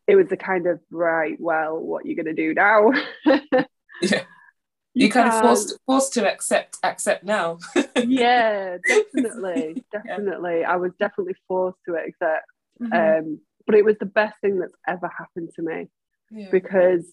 [0.08, 2.92] it was the kind of right, well, what are you going to do now?
[4.02, 4.24] Yeah.
[4.96, 7.58] you kind of forced forced to accept accept now.
[8.06, 10.66] Yeah, definitely, definitely.
[10.66, 12.46] I was definitely forced to accept.
[12.82, 13.20] Mhm.
[13.20, 15.90] Um, but it was the best thing that's ever happened to me
[16.32, 16.50] yeah.
[16.52, 17.06] because,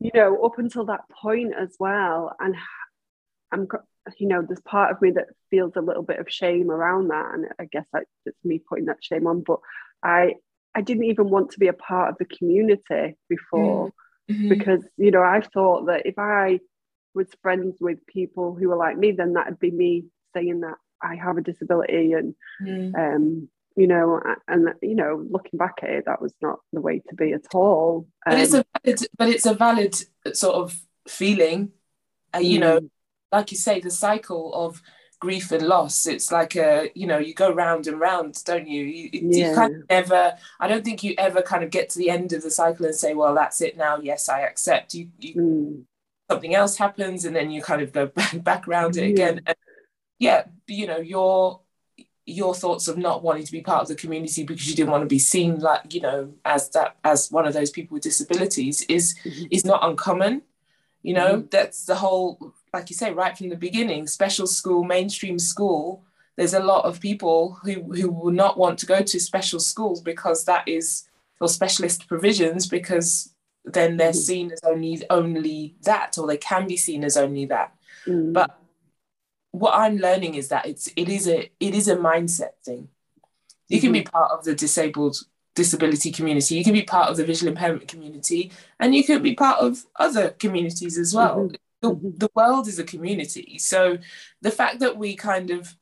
[0.00, 2.56] you know, up until that point as well, and
[3.52, 3.68] I'm,
[4.18, 7.34] you know, there's part of me that feels a little bit of shame around that,
[7.34, 9.42] and I guess that's it's me putting that shame on.
[9.46, 9.60] But
[10.02, 10.34] I,
[10.74, 13.92] I didn't even want to be a part of the community before
[14.30, 14.48] Mhm.
[14.48, 16.60] because you know I thought that if I
[17.14, 21.16] was friends with people who were like me, then that'd be me saying that I
[21.16, 22.94] have a disability and Mhm.
[22.94, 27.00] um, you know, and you know, looking back at it, that was not the way
[27.08, 28.06] to be at all.
[28.28, 29.94] but it's Um, a valid, but it's a valid
[30.34, 30.78] sort of
[31.08, 31.72] feeling.
[32.34, 32.88] Uh, you know, mm,
[33.32, 34.82] like you say, the cycle of
[35.20, 36.06] grief and loss.
[36.06, 38.84] It's like a you know you go round and round, don't you?
[38.84, 40.36] You, you kind of never.
[40.60, 42.94] I don't think you ever kind of get to the end of the cycle and
[42.94, 43.98] say, well, that's it now.
[43.98, 44.94] Yes, I accept.
[44.94, 45.84] You, you mm,
[46.30, 49.08] something else happens, and then you kind of go back, back around it Yeah.
[49.08, 49.40] again.
[49.46, 49.56] And
[50.18, 51.62] yeah, you know your
[52.30, 55.02] your thoughts of not wanting to be part of the community because you didn't want
[55.02, 58.82] to be seen like you know as that as one of those people with disabilities
[58.88, 60.42] is mhm, is not uncommon
[61.02, 61.50] you know Mhm.
[61.50, 66.04] that's the whole like you say right from the beginning special school mainstream school
[66.36, 70.00] there's a lot of people who who will not want to go to special schools
[70.00, 71.08] because that is
[71.40, 74.26] or specialist provisions because then they're Mhm.
[74.28, 77.72] seen as only only that or they can be seen as only that
[78.06, 78.50] mm, but
[79.52, 82.88] what i'm learning is that it's it is a it is a mindset thing.
[83.68, 85.16] You can be part of the disabled
[85.54, 89.34] disability community you can be part of the visual impairment community and you can be
[89.34, 91.36] part of other communities as well.
[91.36, 91.56] Mhm.
[91.82, 92.18] the, Mhm.
[92.18, 93.58] the world is a community.
[93.58, 93.98] So
[94.42, 95.76] the fact that we kind of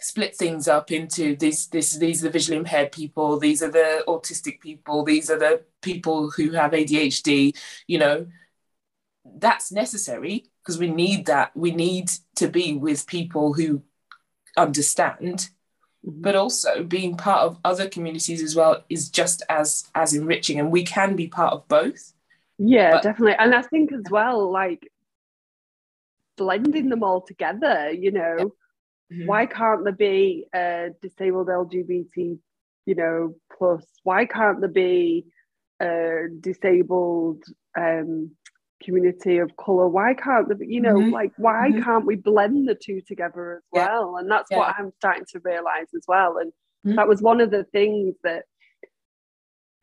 [0.00, 4.04] split things up into these this these are the visually impaired people these are the
[4.06, 7.56] autistic people these are the people who have adhd
[7.88, 8.26] you know
[9.24, 13.82] that's necessary because we need that we need to be with people who
[14.56, 15.48] understand
[16.06, 16.20] mhm.
[16.22, 20.70] but also being part of other communities as well is just as as enriching and
[20.70, 22.12] we can be part of both
[22.58, 23.36] yeah, but- definitely.
[23.38, 24.90] And I think as well, like
[26.36, 28.52] blending them all together, you know,
[29.24, 32.38] why can't there be a disabled LGBT,
[32.84, 33.86] you know, plus?
[34.02, 35.26] Why can't there be
[35.80, 37.44] a disabled
[37.76, 38.32] um,
[38.82, 39.88] community of color?
[39.88, 41.12] Why can't be, you know, Mhm.
[41.12, 41.82] like, why Mhm.
[41.82, 43.86] can't we blend the two together as Yeah.
[43.86, 44.16] well?
[44.16, 46.38] And that's what I'm starting to realize as well.
[46.38, 46.52] And
[46.86, 46.96] Mhm.
[46.96, 48.44] that was one of the things that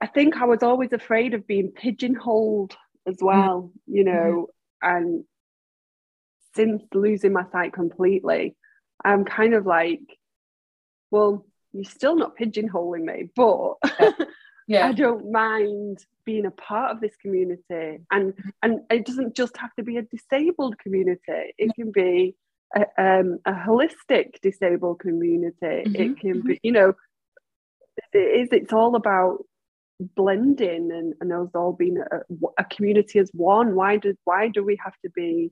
[0.02, 2.76] I think I was always afraid of being pigeonholed
[3.08, 4.50] as well, you know,
[4.82, 5.26] and
[6.54, 8.56] since losing my sight completely,
[9.04, 10.02] I'm kind of like,
[11.12, 13.76] well, you're still not pigeonholing me, but
[14.68, 14.80] Yeah.
[14.80, 14.88] Yeah.
[14.88, 18.00] I don't mind being a part of this community.
[18.12, 21.54] And and it doesn't just have to be a disabled community.
[21.58, 22.36] It can be
[22.76, 25.56] a, um, a holistic disabled community.
[25.62, 26.94] Mhm, It can be, you know,
[28.12, 28.50] it is.
[28.52, 29.46] It's all about
[30.16, 32.18] blending and, and us all being a,
[32.58, 33.76] a community as one.
[33.76, 35.52] Why do why do we have to be,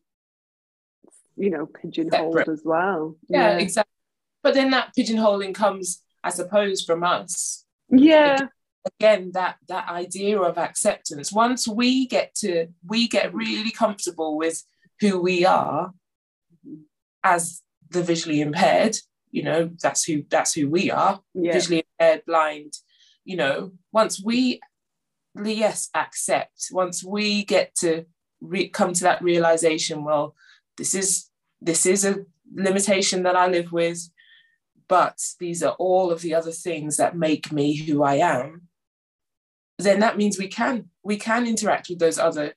[1.38, 2.52] you know, pigeonholed Separate.
[2.52, 3.16] as well?
[3.30, 3.90] yeah, exactly.
[4.42, 7.64] But then that pigeonholing comes, I suppose, from us.
[7.90, 8.48] yeah,
[8.86, 11.32] Again, that that idea of acceptance.
[11.32, 14.64] Once we get to we get really comfortable with
[15.00, 15.94] who we are
[17.24, 18.98] as the visually impaired,
[19.32, 21.22] you know, that's who that's who we are.
[21.34, 22.74] yeah, visually impaired, blind,
[23.26, 24.60] you know, once we,
[25.44, 28.06] yes, accept, once we get to
[28.42, 30.36] re- come to that realization, well,
[30.78, 31.30] this is
[31.62, 34.10] this is a limitation that I live with,
[34.88, 38.64] but these are all of the other things that make me who I am.
[39.84, 42.54] Then that means we can we can interact with those other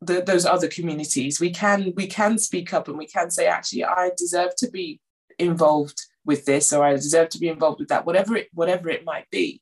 [0.00, 1.40] the, those other communities.
[1.40, 5.00] We can we can speak up and we can say actually I deserve to be
[5.38, 9.04] involved with this or I deserve to be involved with that, whatever it whatever it
[9.04, 9.60] might be.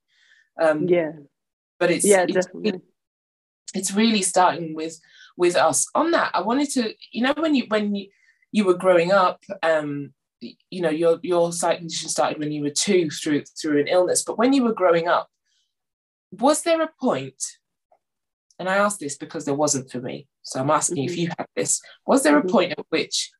[0.60, 1.12] Um, yeah,
[1.78, 2.80] but it's yeah, it's, definitely.
[3.74, 5.00] it's really starting with
[5.36, 5.86] with us.
[5.94, 8.08] On that, I wanted to, you know, when you when you
[8.52, 12.70] you were growing up, um, you know, your your sight condition started when you were
[12.70, 14.22] two through through an illness.
[14.24, 15.28] But when you were growing up,
[16.32, 16.90] was there a?
[18.58, 20.28] And I ask this because there wasn't for me.
[20.42, 21.16] So I'm asking if Mhm.
[21.16, 21.80] you had this.
[22.06, 22.50] Was there a Mhm.
[22.50, 23.30] point at which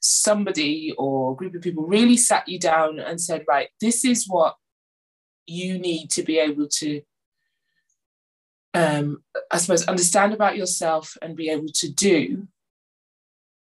[0.00, 4.56] somebody or group of people really sat you down and said, right, this is what
[5.46, 7.02] you need to be able to
[8.74, 12.48] um, I suppose, understand about yourself and be able to do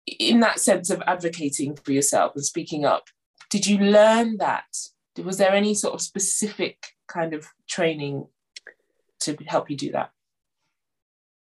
[0.05, 3.09] in that sense of advocating for yourself and speaking up.
[3.49, 4.65] Did you learn that?
[5.17, 8.27] Was there any sort of specific kind of training
[9.21, 10.11] to help you do that?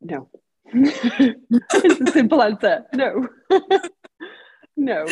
[0.00, 0.28] No.
[0.66, 2.84] it's a simple answer.
[2.92, 3.28] No.
[4.76, 5.06] no.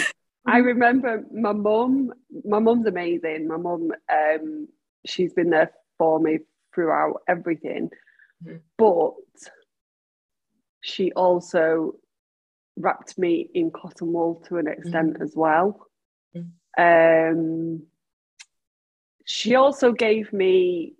[0.46, 2.12] I remember my mum,
[2.44, 3.48] my mum's amazing.
[3.48, 4.68] My mum, um,
[5.06, 6.40] she's been there for me
[6.74, 7.90] throughout everything.
[8.44, 8.60] Mhm.
[8.76, 9.14] But
[10.82, 11.94] she also
[12.76, 15.88] wrapped me in cotton wool to an extent as well.
[16.76, 17.84] Um,
[19.24, 20.94] she also gave me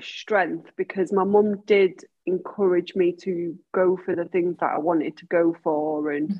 [0.00, 5.16] strength because my mum did encourage me to go for the things that I wanted
[5.18, 6.30] to go for and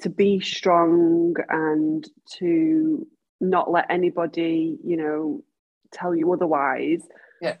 [0.00, 3.06] to be strong and to
[3.40, 5.44] not let anybody, you know,
[5.92, 7.02] tell you otherwise.
[7.40, 7.56] Yeah.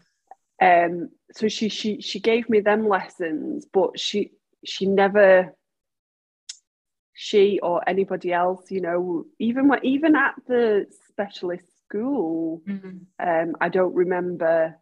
[0.60, 1.10] Um.
[1.32, 4.32] So she she she gave me them lessons, but she
[4.64, 5.54] she never
[7.14, 12.62] she or anybody else, you know, even when even at the specialist school,
[13.18, 14.76] um, I don't remember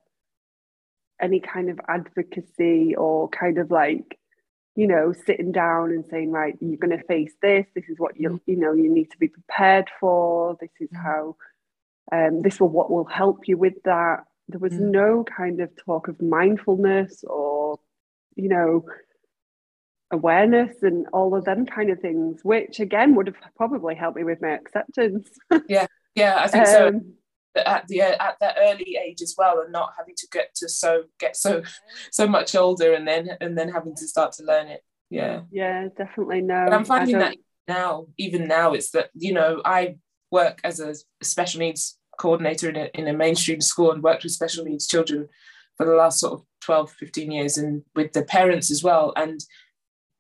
[1.20, 4.18] any kind of advocacy or kind of like
[4.76, 8.18] you know sitting down and saying right you're going to face this this is what
[8.18, 11.02] you you know you need to be prepared for this is Mhm.
[11.02, 11.36] how
[12.12, 14.90] um, this will what will help you with that there was Mm.
[14.90, 17.78] no kind of talk of mindfulness or
[18.36, 18.84] you know
[20.12, 24.24] awareness and all of them kind of things which again would have probably helped me
[24.24, 25.28] with my acceptance
[25.68, 27.00] Yeah, Yeah, I think so.
[27.56, 30.68] At the uh, at that early age as well, and not having to get to
[30.68, 31.62] so get so
[32.12, 34.84] so much older, and then and then having to start to learn it.
[35.12, 35.40] Yeah.
[35.50, 37.34] yeah definitely no but I'm finding that
[37.70, 39.96] now, even now, it's that you know I
[40.30, 44.32] work as a special needs coordinator in a, in a mainstream school and worked with
[44.32, 45.28] special needs children
[45.76, 49.12] for the last sort of 12, 15 years, and with the parents as well.
[49.16, 49.40] And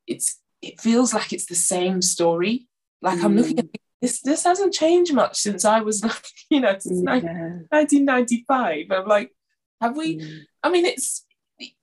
[0.06, 2.68] it's it feels like it's the same story.
[3.02, 3.80] Like I'm looking at mm.
[4.00, 4.20] This.
[4.22, 7.58] This hasn't changed much since I was like, you know, since yeah.
[7.70, 8.86] 1995.
[8.90, 9.32] I'm like,
[9.80, 10.18] have we?
[10.18, 10.40] Mm.
[10.62, 11.24] I mean, it's.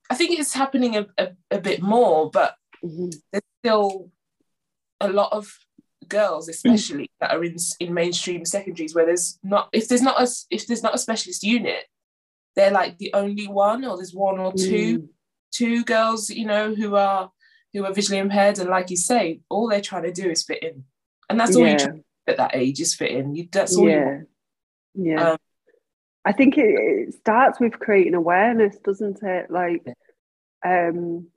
[0.09, 3.13] I think it's happening a, a, a bit more, but Mhm.
[3.31, 4.11] there's still
[5.01, 5.51] a lot of
[6.07, 10.27] girls especially that are in in mainstream secondaries where there's not if there's not a
[10.49, 11.83] if there's not a specialist unit
[12.55, 15.07] they're like the only one or there's one or two Mm.
[15.51, 17.31] two girls you know who are
[17.73, 20.63] who are visually impaired and like you say all they're trying to do is fit
[20.63, 20.85] in
[21.29, 21.77] and that's all you yeah.
[21.77, 24.19] try at that age is fit in you, that's all yeah
[24.95, 25.37] yeah Um,
[26.25, 29.85] i think it, it starts with creating awareness doesn't it like
[30.65, 31.27] um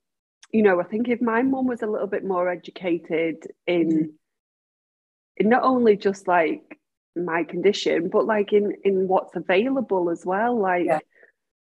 [0.51, 3.37] you know i think if my mum was a little bit more educated
[3.67, 4.09] in Mhm.
[5.37, 6.77] in not only just like
[7.15, 10.99] my condition but like in in what's available as well like Yeah.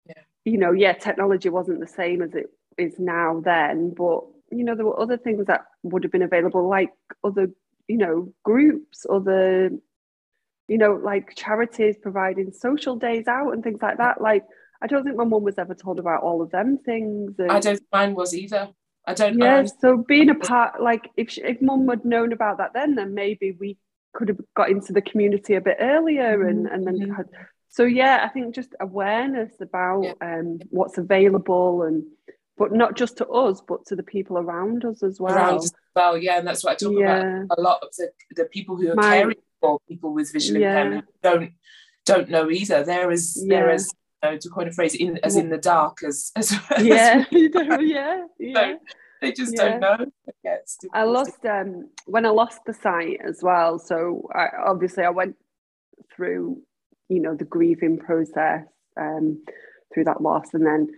[0.07, 0.23] Yeah.
[0.45, 4.21] you know yeah technology wasn't the same as it is now then but
[4.51, 6.93] you know there were other things that would have been available like
[7.25, 7.51] other
[7.89, 9.81] you know groups or the
[10.69, 14.21] you know, like charities providing social days out and things like that.
[14.21, 14.45] Like,
[14.83, 17.35] I don't think my mum was ever told about all of them things.
[17.39, 18.69] And, I don't think mine was either.
[19.07, 19.39] I don't.
[19.39, 19.47] Know.
[19.47, 22.95] Yeah, so being a part, like, if she, if mum had known about that then,
[22.95, 23.79] then maybe we
[24.13, 27.15] could have got into the community a bit earlier, and and then mm-hmm.
[27.15, 27.27] had.
[27.71, 30.13] So yeah, I think just awareness about yeah.
[30.21, 32.05] um, what's available and
[32.59, 35.35] but not just to us, but to the people around us as well.
[35.35, 37.43] Around as well, yeah, and that's what I talk yeah.
[37.43, 37.59] about.
[37.59, 40.71] A lot of the, the people who are My, caring for people with visual yeah.
[40.71, 41.53] impairment don't
[42.05, 42.85] don't know either.
[42.85, 43.61] There is yeah.
[43.61, 43.93] there is
[44.23, 48.25] you know, to coin a phrase, in as in the dark as as, yeah, yeah,
[48.39, 48.55] yeah.
[48.55, 48.79] So
[49.21, 50.07] they just don't know.
[50.43, 50.57] Yeah,
[50.93, 53.79] I lost um when I lost the sight as well.
[53.79, 55.37] So I, obviously I went
[56.15, 56.61] through
[57.09, 58.65] you know the grieving process
[58.97, 59.45] um
[59.95, 60.89] through that loss, and then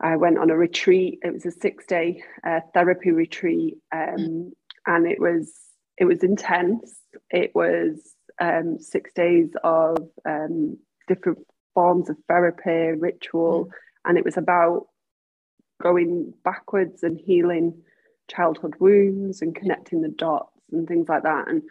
[0.00, 1.20] I went on a retreat.
[1.22, 4.50] It was a six day uh, therapy retreat, um, mm.
[4.86, 5.52] and it was
[5.96, 6.94] it was intense.
[7.30, 9.96] It was um, six days of
[10.28, 10.78] um,
[11.08, 11.38] different
[11.74, 13.70] forms of therapy, ritual, mm.
[14.04, 14.86] and it was about
[15.82, 17.82] going backwards and healing
[18.28, 21.48] childhood wounds and connecting the dots and things like that.
[21.48, 21.62] And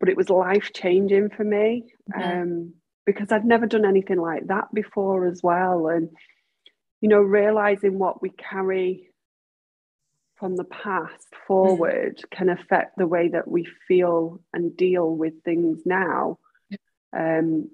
[0.00, 2.66] but it was life changing for me mm-hmm.
[3.06, 6.10] because I'd never done anything like that before as well, and
[7.04, 9.10] you know, realizing what we carry
[10.36, 12.30] from the past forward mm.
[12.30, 16.38] can affect the way that we feel and deal with things now.
[17.14, 17.68] Um,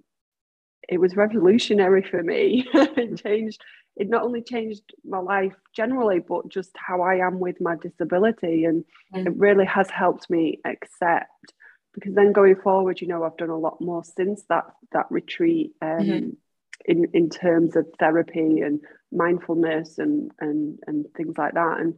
[0.88, 2.66] it was revolutionary for me.
[2.74, 3.62] it changed,
[3.94, 8.64] it not only changed my life generally, but just how I am with my disability.
[8.64, 9.28] And mm.
[9.28, 11.54] it really has helped me accept
[11.94, 15.76] because then going forward, you know, I've done a lot more since that that retreat.
[15.80, 16.30] Um, mm-hmm
[16.84, 18.80] in in terms of therapy and
[19.12, 21.80] mindfulness and and and things like that.
[21.80, 21.94] And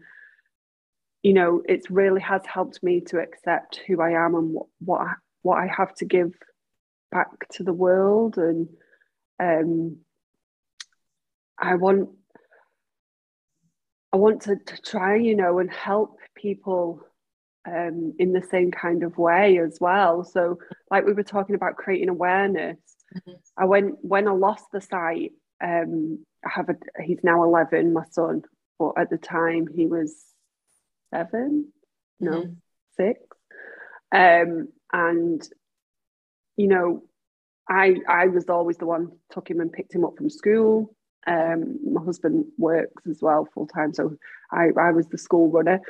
[1.23, 5.01] you know it's really has helped me to accept who I am and what what
[5.01, 5.13] I,
[5.43, 6.33] what I have to give
[7.11, 8.39] back to the world.
[8.39, 8.69] And
[9.41, 9.99] um
[11.59, 12.11] I want
[14.13, 17.01] I want to, to try you know and help people
[17.65, 20.25] um, in the same kind of way as well.
[20.25, 20.59] So
[20.91, 22.79] like we were talking about creating awareness
[23.15, 23.33] Mm-hmm.
[23.57, 25.33] I went when I lost the sight.
[25.63, 26.75] Um, I have a.
[27.03, 28.43] He's now eleven, my son,
[28.79, 30.15] but at the time he was
[31.13, 31.73] seven,
[32.21, 32.53] no, mm-hmm.
[32.97, 33.21] six.
[34.15, 35.47] Um, and
[36.57, 37.03] you know,
[37.69, 40.95] I I was always the one took him and picked him up from school.
[41.27, 44.17] Um, my husband works as well full time, so
[44.51, 45.81] I I was the school runner.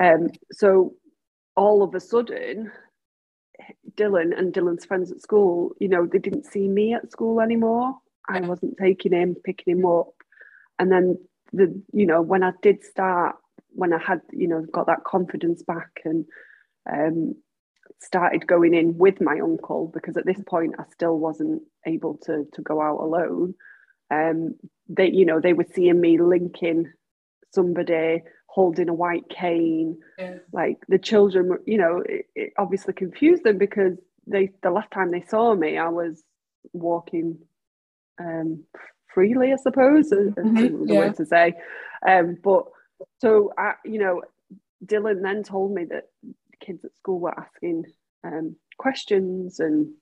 [0.00, 0.94] Um, so
[1.56, 2.70] all of a sudden,
[3.96, 7.96] Dylan and Dylan's friends at school, you know, they didn't see me at school anymore.
[8.28, 10.12] I wasn't taking him, picking him up.
[10.78, 11.18] And then
[11.52, 13.36] the, you know, when I did start,
[13.70, 16.24] when I had, you know, got that confidence back and
[16.90, 17.34] um,
[18.00, 22.46] started going in with my uncle, because at this point I still wasn't able to
[22.52, 23.54] to go out alone.
[24.10, 24.54] Um,
[24.88, 26.92] they, you know, they were seeing me linking
[27.52, 28.22] somebody
[28.56, 29.98] holding a white cane.
[30.18, 30.38] Yeah.
[30.50, 34.90] Like the children, were, you know, it, it, obviously confused them because they the last
[34.90, 36.24] time they saw me, I was
[36.72, 37.38] walking
[38.18, 38.64] um,
[39.12, 40.86] freely, I suppose, mm-hmm.
[40.86, 40.98] the yeah.
[41.00, 41.52] word to say.
[42.08, 42.64] Um, but
[43.18, 44.22] so I, you know,
[44.82, 46.04] Dylan then told me that
[46.58, 47.84] kids at school were asking
[48.24, 49.92] um, questions and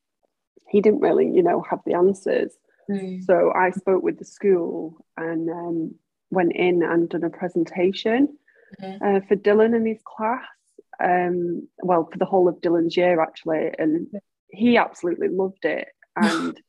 [0.68, 2.52] he didn't really, you know, have the answers.
[2.88, 3.24] Mm.
[3.24, 5.94] So I spoke with the school and um,
[6.30, 8.28] went in and done a presentation.
[8.82, 10.44] Uh, for Dylan in his class.
[11.02, 14.08] Um, well, for the whole of Dylan's year actually, and
[14.48, 16.60] he absolutely loved it, and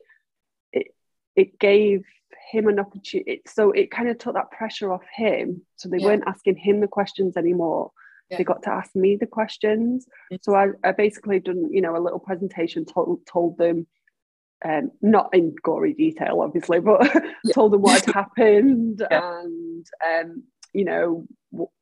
[0.74, 0.88] it
[1.36, 2.04] it gave
[2.52, 3.42] him an opportunity.
[3.48, 5.62] So it kind of took that pressure off him.
[5.76, 6.06] So they yeah.
[6.06, 7.92] weren't asking him the questions anymore.
[8.30, 8.38] Yeah.
[8.38, 10.06] They got to ask me the questions.
[10.32, 10.38] Mm-hmm.
[10.42, 13.88] So I, I basically done, you know, a little presentation, told, told them
[14.64, 17.04] um, not in gory detail, obviously, but
[17.44, 17.54] yeah.
[17.54, 20.44] told them what had happened and um,
[20.74, 21.26] you know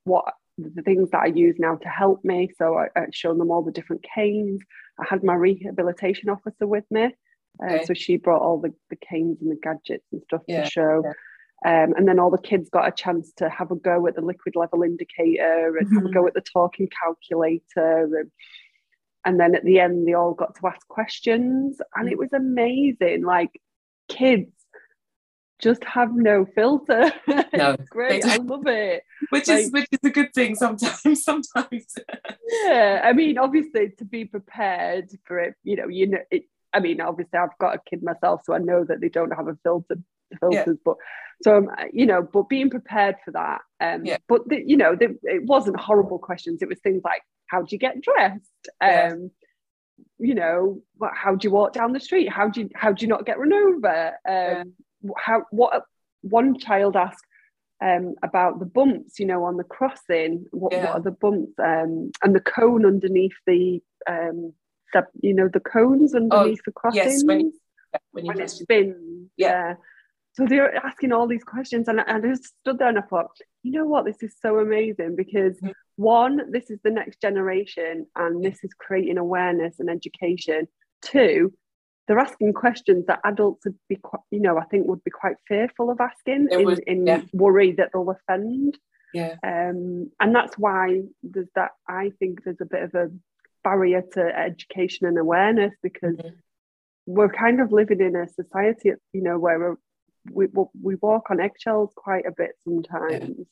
[0.03, 0.25] what
[0.57, 2.49] the things that I use now to help me.
[2.57, 4.61] So I, I showed them all the different canes.
[4.99, 7.15] I had my rehabilitation officer with me.
[7.61, 7.85] Uh, okay.
[7.85, 11.03] So she brought all the, the canes and the gadgets and stuff yeah, to show.
[11.03, 11.11] Yeah.
[11.65, 14.21] Um, and then all the kids got a chance to have a go at the
[14.21, 15.95] liquid level indicator and mm-hmm.
[15.95, 16.13] have a mm-hmm.
[16.13, 18.19] go at the talking calculator.
[18.19, 18.31] And,
[19.25, 21.79] and then at the end, they all got to ask questions.
[21.95, 22.19] And it mm.
[22.19, 23.23] was amazing.
[23.23, 23.51] Like
[24.09, 24.52] kids
[25.63, 27.11] just have no filter.
[27.55, 28.25] No, great.
[28.25, 29.03] I love it.
[29.29, 31.23] Which like, is which is a good thing sometimes.
[31.23, 31.85] Sometimes.
[32.63, 36.79] yeah, I mean, obviously, to be prepared for it, you know, you know, it, I
[36.79, 39.57] mean, obviously, I've got a kid myself, so I know that they don't have a
[39.61, 39.99] filter
[40.39, 40.73] filters, yeah.
[40.83, 40.97] but
[41.43, 43.61] so um, you know, but being prepared for that.
[43.79, 44.17] Um, yeah.
[44.27, 46.63] But the, you know, the, it wasn't horrible questions.
[46.63, 49.29] It was things like, "How do you get dressed?" Um,
[50.17, 50.81] you know,
[51.13, 52.29] how do you walk down the street?
[52.29, 54.07] How do you how do you not get run over?
[54.07, 54.63] Um, yeah.
[55.17, 55.83] How what
[56.21, 57.25] one child asked
[57.83, 60.45] um, about the bumps, you know, on the crossing.
[60.51, 60.85] What, yeah.
[60.85, 61.53] what are the bumps?
[61.59, 64.53] Um, and the cone underneath the, um,
[64.93, 67.03] the you know, the cones underneath oh, the crossing.
[67.03, 67.51] Yes, when,
[68.11, 69.29] when, when it spins.
[69.37, 69.47] Yeah.
[69.47, 69.73] yeah.
[70.33, 73.01] So they're asking all these questions, and I, and I just stood there and I
[73.01, 75.69] thought, you know what, this is so amazing because mm-hmm.
[75.95, 80.67] one, this is the next generation, and this is creating awareness and education.
[81.03, 81.53] Two,
[82.07, 85.37] they're asking questions that adults would be quite, you know, I think would be quite
[85.47, 87.21] fearful of asking in, was, in yeah.
[87.31, 88.77] worry that they'll offend.
[89.13, 89.35] Yeah.
[89.43, 93.11] Um, and that's why there's that, I think there's a bit of a
[93.63, 96.35] barrier to education and awareness because mm-hmm.
[97.05, 99.77] we're kind of living in a society, you know, where
[100.29, 100.47] we,
[100.81, 103.45] we walk on eggshells quite a bit sometimes,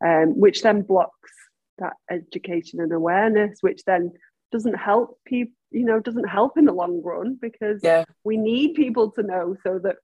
[0.00, 0.22] yeah.
[0.22, 1.32] um, which then blocks
[1.78, 4.12] that education and awareness, which then
[4.52, 8.04] doesn't help people you know doesn't help in the long run because yeah.
[8.22, 9.96] we need people to know so that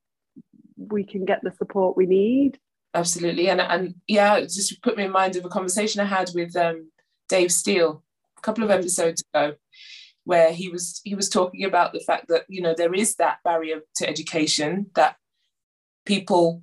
[0.76, 2.58] we can get the support we need
[2.94, 6.28] absolutely and and yeah it just put me in mind of a conversation i had
[6.34, 6.90] with um,
[7.28, 8.02] dave steele
[8.36, 9.54] a couple of episodes ago
[10.24, 13.38] where he was he was talking about the fact that you know there is that
[13.44, 15.16] barrier to education that
[16.04, 16.62] people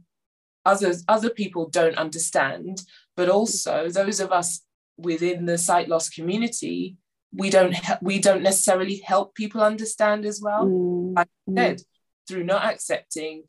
[0.65, 2.81] others other people don't understand
[3.15, 4.61] but also those of us
[4.97, 6.97] within the sight loss community
[7.37, 11.15] we don't we don't necessarily help people understand as well mm.
[11.15, 11.81] like I said
[12.27, 13.43] through not accepting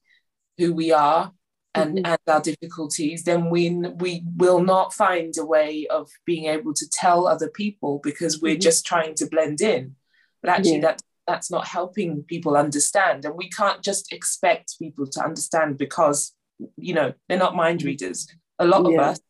[0.59, 1.32] who we are
[1.74, 2.07] and, mm-hmm.
[2.07, 6.89] and our difficulties then we we will not find a way of being able to
[6.89, 8.61] tell other people because we're mm-hmm.
[8.61, 9.95] just trying to blend in
[10.43, 10.80] but actually yeah.
[10.80, 16.34] that that's not helping people understand and we can't just expect people to understand because
[16.76, 18.26] you know they're not mind readers
[18.59, 19.20] a lot of us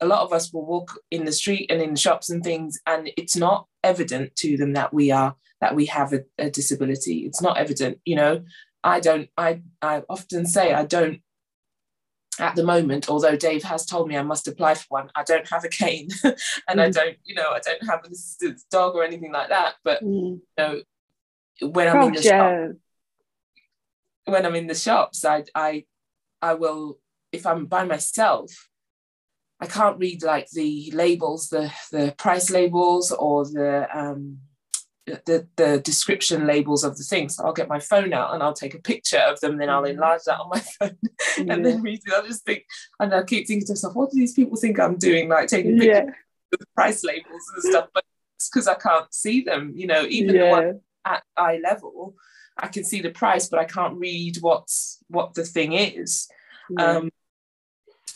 [0.00, 3.10] a lot of us will walk in the street and in shops and things and
[3.16, 7.42] it's not evident to them that we are that we have a, a disability it's
[7.42, 8.42] not evident you know
[8.82, 11.20] i don't i i often say i don't
[12.38, 15.48] at the moment although dave has told me i must apply for one i don't
[15.48, 16.82] have a cane and mm.
[16.82, 20.38] i don't you know i don't have a dog or anything like that but mm.
[20.38, 20.80] you know
[21.62, 22.66] when i'm in the yeah.
[22.66, 22.76] shop
[24.24, 25.84] when i'm in the shops i i
[26.40, 26.98] i will
[27.32, 28.69] if i'm by myself
[29.60, 34.38] I can't read like the labels, the the price labels or the um,
[35.06, 37.36] the the description labels of the things.
[37.36, 39.82] So I'll get my phone out and I'll take a picture of them, then I'll
[39.82, 39.90] mm.
[39.90, 40.96] enlarge that on my phone
[41.38, 41.52] yeah.
[41.52, 42.12] and then read it.
[42.12, 42.64] I'll just think,
[42.98, 45.28] and I keep thinking to myself, what do these people think I'm doing?
[45.28, 46.12] Like taking pictures yeah.
[46.52, 48.04] of the price labels and stuff, but
[48.36, 49.72] it's because I can't see them.
[49.74, 50.44] You know, even yeah.
[50.44, 52.14] the one at eye level,
[52.58, 56.28] I can see the price, but I can't read what's what the thing is.
[56.78, 57.10] Um,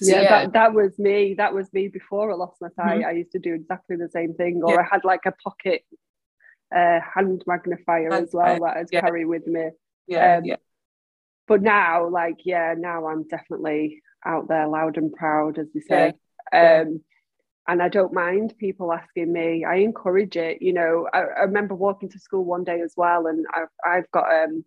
[0.01, 1.35] so, yeah, yeah, That, that was me.
[1.35, 3.01] That was me before I lost my sight.
[3.01, 3.09] Mm-hmm.
[3.09, 4.81] I used to do exactly the same thing, or yeah.
[4.81, 5.85] I had like a pocket
[6.75, 9.01] uh, hand magnifier hand as well that I'd yeah.
[9.01, 9.71] carry with me.
[10.07, 10.57] Yeah, um, yeah.
[11.47, 16.15] But now, like, yeah, now I'm definitely out there, loud and proud, as we say.
[16.53, 17.01] Um,
[17.67, 19.65] and I don't mind people asking me.
[19.65, 20.61] I encourage it.
[20.61, 24.11] You know, I, I remember walking to school one day as well, and I've I've
[24.11, 24.65] got um,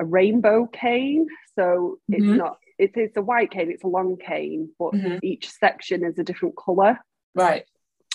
[0.00, 2.14] a rainbow cane, so mm-hmm.
[2.14, 5.18] it's not it's, it's a white cane, it's a long cane, but mm-hmm.
[5.22, 6.98] each section is a different colour.
[7.34, 7.64] Right.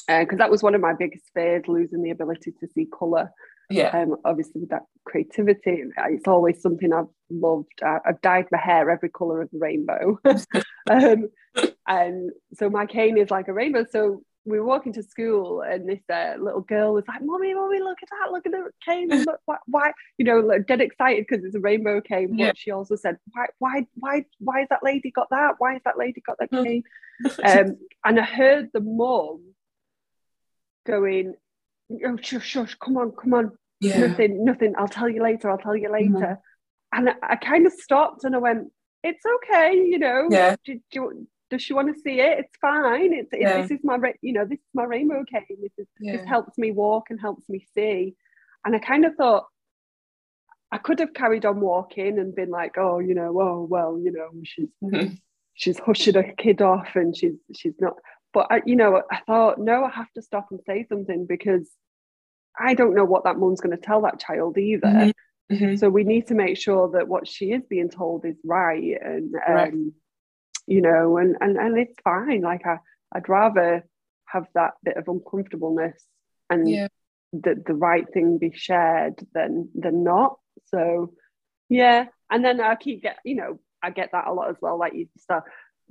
[0.08, 3.32] Because uh, that was one of my biggest fears, losing the ability to see colour.
[3.70, 3.90] Yeah.
[3.90, 7.82] Um, obviously, with that creativity, it's always something I've loved.
[7.84, 10.20] I, have dyed my hair every colour of the rainbow.
[10.90, 11.30] um,
[11.86, 13.86] and so my cane is like a rainbow.
[13.90, 17.80] So we were walking to school and this uh, little girl was like, "Mommy, mommy,
[17.80, 18.32] look at that!
[18.32, 19.10] Look at the cane!
[19.10, 19.92] Look, why, why?
[20.18, 22.52] You know, like, dead excited because it's a rainbow cane." But yeah.
[22.56, 25.56] she also said, "Why, why, why, why has that lady got that?
[25.58, 26.84] Why has that lady got that cane?"
[27.44, 29.54] um, and I heard the mum
[30.86, 31.36] going,
[32.06, 32.76] "Oh, shush, shush!
[32.76, 33.52] Come on, come on!
[33.82, 34.08] Yeah.
[34.08, 34.74] Nothing, nothing.
[34.78, 35.52] I'll tell you later.
[35.52, 36.98] I'll tell you later." Mm-hmm.
[36.98, 38.72] And I, I, kind of stopped and I went,
[39.04, 40.30] "It's okay, you know.
[40.32, 40.56] Yeah.
[40.64, 42.40] Do, do, does she want to see it?
[42.40, 43.14] It's fine.
[43.14, 43.62] It's yeah.
[43.62, 45.44] this is my you know this is my rainbow cane.
[45.62, 46.18] This is yeah.
[46.18, 48.16] this helps me walk and helps me see.
[48.66, 49.46] And I kind of thought
[50.72, 54.12] I could have carried on walking and been like, oh, you know, oh well, you
[54.12, 55.14] know, she's mm-hmm.
[55.54, 57.94] she's hushing her kid off and she's she's not.
[58.34, 61.70] But I, you know, I thought no, I have to stop and say something because
[62.60, 64.88] I don't know what that mum's going to tell that child either.
[64.88, 65.54] Mm-hmm.
[65.54, 65.76] Mm-hmm.
[65.78, 69.34] So we need to make sure that what she is being told is right and.
[69.48, 69.94] Um,
[70.68, 72.42] you know, and and and it's fine.
[72.42, 72.78] Like I,
[73.14, 73.86] I'd rather
[74.26, 76.04] have that bit of uncomfortableness
[76.50, 76.88] and yeah.
[77.34, 80.38] the the right thing be shared than than not.
[80.66, 81.14] So
[81.70, 84.78] yeah, and then I keep get you know I get that a lot as well.
[84.78, 85.46] Like you start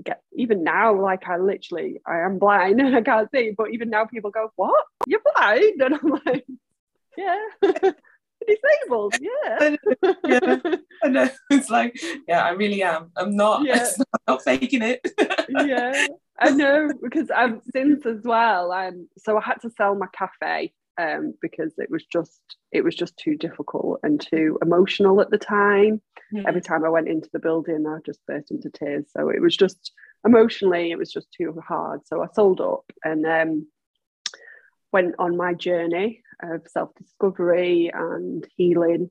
[0.04, 3.90] get even now, like I literally I am blind and I can't see, but even
[3.90, 4.84] now people go, "What?
[5.06, 6.46] You're blind?" And I'm like,
[7.16, 7.92] "Yeah."
[8.46, 9.14] disabled.
[9.20, 9.76] Yeah.
[10.24, 10.76] yeah.
[11.02, 11.28] I know.
[11.50, 13.10] It's like, yeah, I really am.
[13.16, 13.76] I'm not, yeah.
[13.76, 15.00] not, I'm not faking it.
[15.48, 16.06] yeah.
[16.38, 18.72] I know because I've since as well.
[18.72, 22.40] Um, so I had to sell my cafe um, because it was just
[22.72, 26.02] it was just too difficult and too emotional at the time.
[26.34, 26.46] Mm-hmm.
[26.46, 29.06] Every time I went into the building, I just burst into tears.
[29.16, 29.92] So it was just
[30.26, 32.06] emotionally, it was just too hard.
[32.06, 33.66] So I sold up and um,
[34.92, 39.10] went on my journey of self discovery and healing.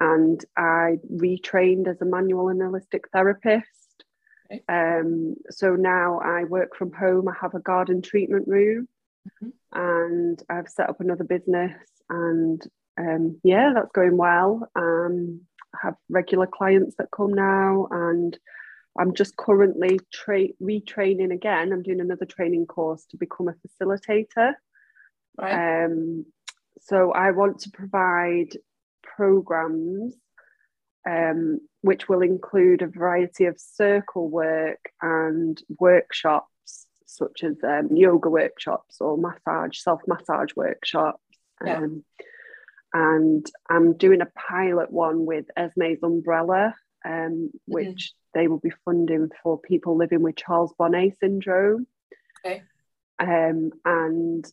[0.00, 4.04] And I retrained as a manual and holistic therapist.
[4.52, 4.62] Okay.
[4.68, 7.28] Um, so now I work from home.
[7.28, 8.88] I have a garden treatment room,
[9.28, 9.50] mm-hmm.
[9.72, 11.72] and I've set up another business.
[12.10, 12.60] And
[12.98, 14.68] um, yeah, that's going well.
[14.74, 15.42] Um,
[15.74, 18.36] I have regular clients that come now, and
[18.98, 21.72] I'm just currently tra- retraining again.
[21.72, 23.54] I'm doing another training course to become a
[23.84, 24.54] facilitator.
[25.40, 25.84] Right.
[25.84, 26.26] Um,
[26.84, 28.56] so I want to provide
[29.02, 30.14] programs
[31.08, 38.30] um, which will include a variety of circle work and workshops, such as um, yoga
[38.30, 41.22] workshops or massage, self massage workshops.
[41.64, 41.78] Yeah.
[41.78, 42.04] Um,
[42.94, 46.74] and I'm doing a pilot one with Esme's Umbrella,
[47.04, 47.48] um, mm-hmm.
[47.66, 51.86] which they will be funding for people living with Charles Bonnet syndrome.
[52.44, 52.62] Okay.
[53.18, 54.44] Um, and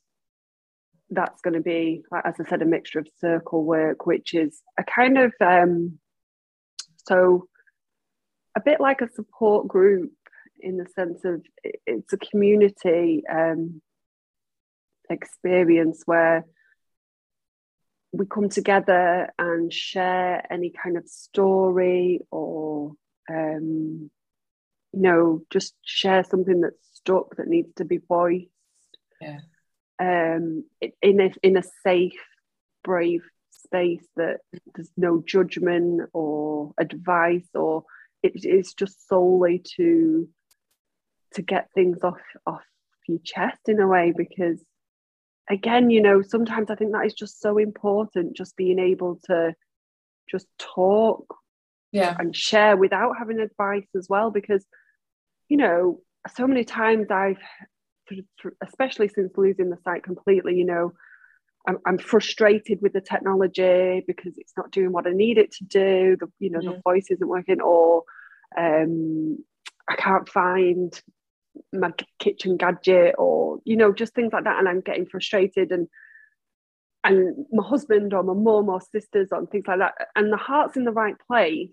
[1.12, 4.84] that's going to be, as I said, a mixture of circle work, which is a
[4.84, 6.00] kind of um,
[7.08, 7.48] so
[8.56, 10.12] a bit like a support group
[10.60, 13.82] in the sense of it's a community um,
[15.10, 16.46] experience where
[18.12, 22.94] we come together and share any kind of story or
[23.30, 24.12] um,
[24.94, 28.48] you know just share something that's stuck that needs to be voiced.
[29.22, 29.40] Yeah
[30.00, 30.64] um,
[31.02, 32.22] in a in a safe
[32.84, 34.38] brave space that
[34.74, 37.84] there's no judgment or advice or
[38.24, 40.28] it, it's just solely to
[41.34, 42.64] to get things off off
[43.08, 44.64] your chest in a way because
[45.50, 49.54] again you know sometimes i think that is just so important just being able to
[50.30, 51.36] just talk
[51.92, 52.16] yeah.
[52.20, 54.64] and share without having advice as well because
[55.48, 56.00] you know
[56.36, 57.42] so many times i've
[58.66, 60.94] especially since losing the sight completely you know
[61.68, 65.64] I'm, I'm frustrated with the technology because it's not doing what i need it to
[65.64, 66.72] do the you know yeah.
[66.72, 68.04] the voice isn't working or
[68.58, 69.38] um
[69.90, 71.00] i can't find
[71.74, 75.88] my kitchen gadget or you know just things like that and i'm getting frustrated and
[77.04, 80.78] and my husband or my mum or sisters or things like that and the heart's
[80.78, 81.72] in the right place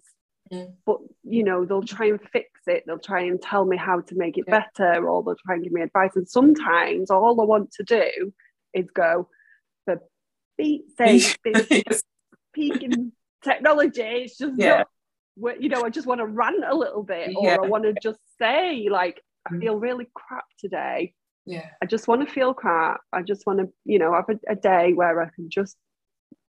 [0.85, 4.15] but you know they'll try and fix it they'll try and tell me how to
[4.15, 4.65] make it yeah.
[4.77, 8.33] better or they'll try and give me advice and sometimes all i want to do
[8.75, 9.29] is go
[9.85, 10.01] for
[10.59, 11.39] Pete's sake
[11.87, 12.03] this
[12.53, 13.13] peaking
[13.45, 14.85] technology it's just yeah.
[15.37, 17.57] not, you know i just want to rant a little bit or yeah.
[17.63, 19.61] i want to just say like I mm.
[19.61, 21.15] feel really crap today.
[21.45, 21.67] Yeah.
[21.83, 23.01] I just want to feel crap.
[23.13, 25.77] I just want to, you know, have a, a day where I can just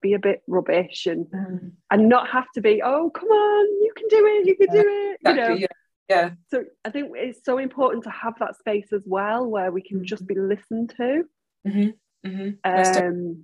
[0.02, 1.72] be a bit rubbish and mm.
[1.90, 4.82] and not have to be, oh, come on, you can do it, you can yeah,
[4.82, 5.18] do it.
[5.22, 5.56] Exactly, you know.
[5.56, 5.68] Yeah.
[6.10, 6.32] Yeah.
[6.50, 10.06] So I think it's so important to have that space as well where we can
[10.06, 11.24] just be listened to.
[11.68, 12.28] Mm-hmm.
[12.28, 13.06] Mm-hmm.
[13.06, 13.44] Um,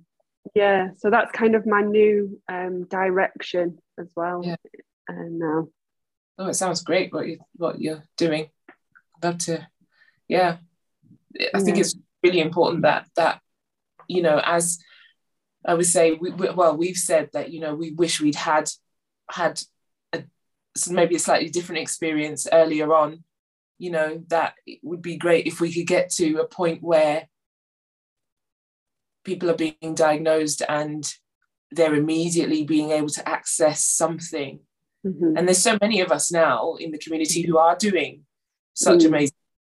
[0.54, 4.42] yeah, so that's kind of my new um, direction as well.
[4.44, 4.56] Yeah.
[5.08, 5.68] Uh, now.
[6.38, 8.48] Oh, it sounds great what you what you're doing
[9.16, 9.66] I'd love to
[10.26, 10.56] yeah
[11.54, 13.40] i think it's really important that that
[14.08, 14.78] you know as
[15.66, 18.70] i would say we, we, well we've said that you know we wish we'd had
[19.28, 19.60] had
[20.88, 23.24] maybe a slightly different experience earlier on
[23.78, 27.28] you know that it would be great if we could get to a point where
[29.24, 31.14] people are being diagnosed and
[31.72, 34.60] they're immediately being able to access something
[35.06, 35.36] mm-hmm.
[35.36, 38.22] and there's so many of us now in the community who are doing
[38.74, 39.08] such mm.
[39.08, 39.34] amazing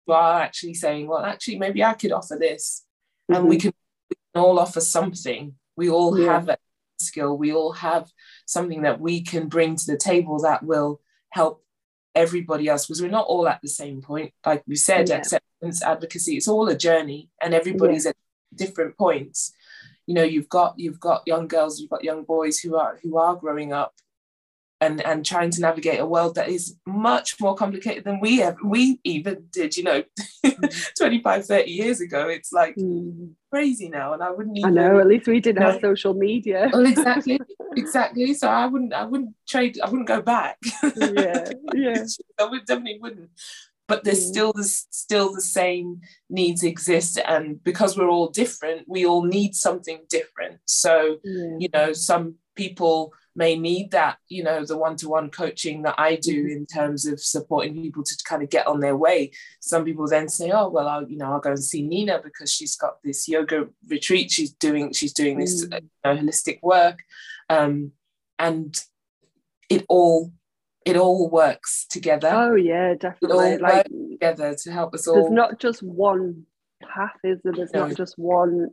[0.06, 2.84] who are actually saying, well, actually, maybe I could offer this.
[3.30, 3.40] Mm-hmm.
[3.40, 3.68] And we mm-hmm.
[3.68, 3.74] can,
[4.10, 5.54] we can, all offer something.
[5.76, 6.32] We all yeah.
[6.32, 6.56] have a
[7.02, 7.36] skill.
[7.36, 8.10] We all have
[8.46, 11.00] something that we can bring to the table that will
[11.30, 11.64] help
[12.14, 14.32] everybody else because we're not all at the same point.
[14.44, 15.16] Like we said, yeah.
[15.16, 18.10] acceptance, advocacy, it's all a journey and everybody's yeah.
[18.10, 18.16] at
[18.54, 19.52] different points.
[20.06, 23.16] You know, you've got you've got young girls, you've got young boys who are who
[23.18, 23.94] are growing up
[24.82, 28.58] and and trying to navigate a world that is much more complicated than we ever
[28.64, 30.02] we even did you know
[30.44, 30.94] mm.
[30.98, 33.30] 25 30 years ago it's like mm.
[33.50, 35.70] crazy now and i wouldn't even, i know at least we didn't know.
[35.70, 37.40] have social media well exactly
[37.76, 40.58] exactly so i wouldn't i wouldn't trade i wouldn't go back
[40.96, 42.04] yeah yeah
[42.40, 43.30] i would definitely wouldn't
[43.86, 44.30] but there's mm.
[44.30, 49.54] still the still the same needs exist and because we're all different we all need
[49.54, 51.56] something different so yeah.
[51.58, 55.94] you know some people may need that, you know, the one to one coaching that
[55.98, 56.52] I do mm-hmm.
[56.52, 59.32] in terms of supporting people to kind of get on their way.
[59.60, 62.52] Some people then say, oh, well, I'll, you know, I'll go and see Nina because
[62.52, 64.30] she's got this yoga retreat.
[64.30, 65.80] She's doing, she's doing this mm.
[65.80, 67.00] you know, holistic work.
[67.48, 67.92] Um,
[68.38, 68.78] and
[69.70, 70.32] it all,
[70.84, 72.28] it all works together.
[72.32, 73.58] Oh yeah, definitely.
[73.58, 75.14] like together to help us all.
[75.14, 76.44] There's not just one
[76.82, 77.52] path, is there?
[77.52, 77.86] There's no.
[77.86, 78.68] not just one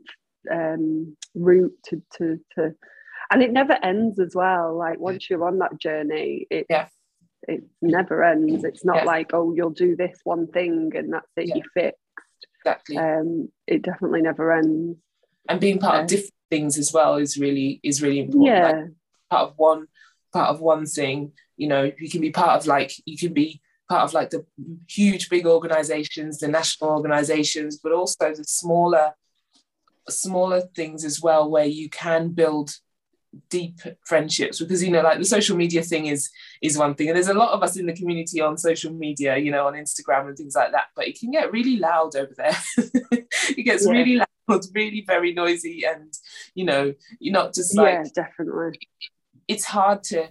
[0.51, 2.75] um, route to, to to
[3.31, 4.75] and it never ends as well.
[4.75, 6.87] Like once you're on that journey it yeah.
[7.47, 8.63] it never ends.
[8.63, 9.03] It's not yeah.
[9.03, 11.55] like oh you'll do this one thing and that's it yeah.
[11.55, 11.99] you're fixed.
[12.61, 12.97] Exactly.
[12.97, 14.97] Um it definitely never ends.
[15.47, 18.45] And being part of different things as well is really is really important.
[18.45, 18.71] Yeah.
[18.71, 18.91] Like
[19.29, 19.87] part of one
[20.33, 23.61] part of one thing you know you can be part of like you can be
[23.89, 24.45] part of like the
[24.87, 29.13] huge big organizations the national organizations but also the smaller
[30.07, 32.71] smaller things as well where you can build
[33.49, 36.29] deep friendships because you know like the social media thing is
[36.61, 39.37] is one thing and there's a lot of us in the community on social media
[39.37, 42.33] you know on instagram and things like that but it can get really loud over
[42.35, 43.91] there it gets yeah.
[43.91, 46.11] really loud really very noisy and
[46.55, 48.79] you know you're not just like yeah definitely
[49.47, 50.27] it's hard to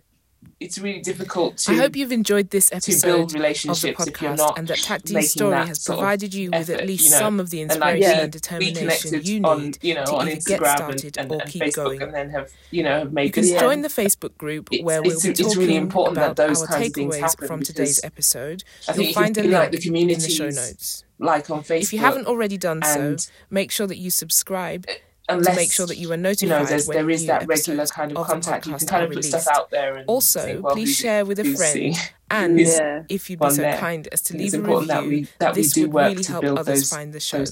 [0.61, 1.72] it's really difficult to.
[1.72, 5.66] I hope you've enjoyed this episode to build of the podcast, and that Takti's story
[5.66, 8.16] has provided you with effort, at least you know, some of the inspiration and, like,
[8.16, 11.43] yeah, and determination you need on, you know, to on either get started and, and,
[11.43, 12.03] or keep Facebook going.
[12.03, 13.61] And then have you know have made you can yeah.
[13.61, 18.03] join the Facebook group where we'll be talking really about those our takeaways from today's
[18.03, 18.64] episode.
[18.97, 21.05] You'll find a link like the in the show notes.
[21.20, 21.82] Like on Facebook.
[21.82, 23.16] If you haven't already done so,
[23.51, 24.93] make sure that you subscribe uh,
[25.28, 26.70] Unless, to make sure that you are notified.
[26.70, 28.66] You know, there is that regular kind of, of contact.
[28.66, 30.04] You can kind of put stuff out there.
[30.06, 31.94] also, think, well, please share with a friend.
[32.30, 33.04] And yeah.
[33.08, 33.78] if you'd be so there.
[33.78, 36.90] kind as to leave a review, that we, that this would really help others those,
[36.90, 37.42] find the show.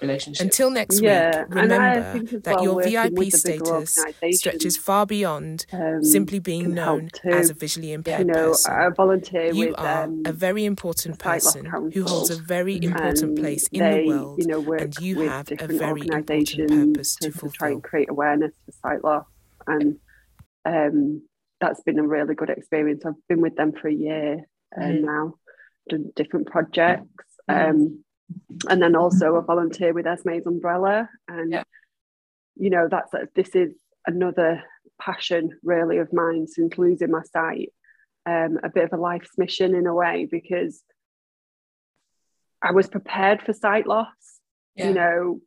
[0.00, 0.40] Relationships.
[0.40, 1.40] Until next yeah.
[1.44, 3.98] week, remember that well, your VIP status
[4.32, 8.72] stretches far beyond um, simply being known as a visually impaired you know, person.
[8.72, 13.38] I volunteer you with, are um, a very important person who holds a very important
[13.38, 17.30] place in they, the world, you know, and you have a very important purpose to,
[17.30, 17.50] to fulfill.
[17.52, 19.26] try and create awareness for sight loss,
[19.66, 19.98] and
[20.64, 21.22] um,
[21.60, 23.04] that's been a really good experience.
[23.04, 24.46] I've been with them for a year
[24.76, 25.00] uh, mm.
[25.02, 25.34] now,
[25.88, 27.24] done different projects.
[27.50, 27.70] Mm.
[27.70, 28.04] Um,
[28.68, 31.08] and then also a volunteer with Esme's Umbrella.
[31.28, 31.62] And, yeah.
[32.56, 33.74] you know, that's this is
[34.06, 34.62] another
[35.00, 37.72] passion really of mine since losing my sight.
[38.26, 40.82] Um, a bit of a life's mission in a way because
[42.60, 44.40] I was prepared for sight loss,
[44.74, 44.88] yeah.
[44.88, 45.40] you know,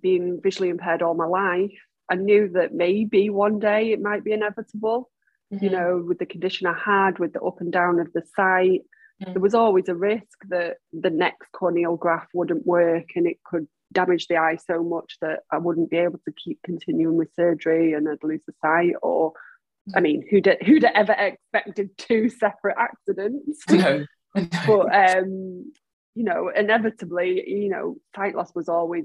[0.00, 1.78] being visually impaired all my life.
[2.10, 5.10] I knew that maybe one day it might be inevitable,
[5.52, 5.64] mm-hmm.
[5.64, 8.82] you know, with the condition I had, with the up and down of the sight
[9.22, 9.32] mm.
[9.32, 13.66] there was always a risk that the next corneal graft wouldn't work and it could
[13.92, 17.92] damage the eye so much that I wouldn't be able to keep continuing with surgery
[17.92, 19.32] and I'd lose the sight or
[19.94, 24.04] I mean who'd who'd ever expected two separate accidents no,
[24.34, 24.46] no.
[24.66, 25.72] but um
[26.14, 29.04] you know inevitably you know sight loss was always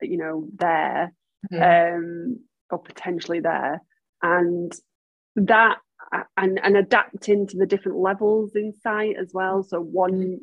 [0.00, 1.12] you know there
[1.52, 1.96] mm-hmm.
[1.96, 2.38] um
[2.70, 3.82] or potentially there
[4.22, 4.72] and
[5.36, 5.78] that
[6.36, 9.62] and, and adapting to the different levels in sight as well.
[9.62, 10.40] So one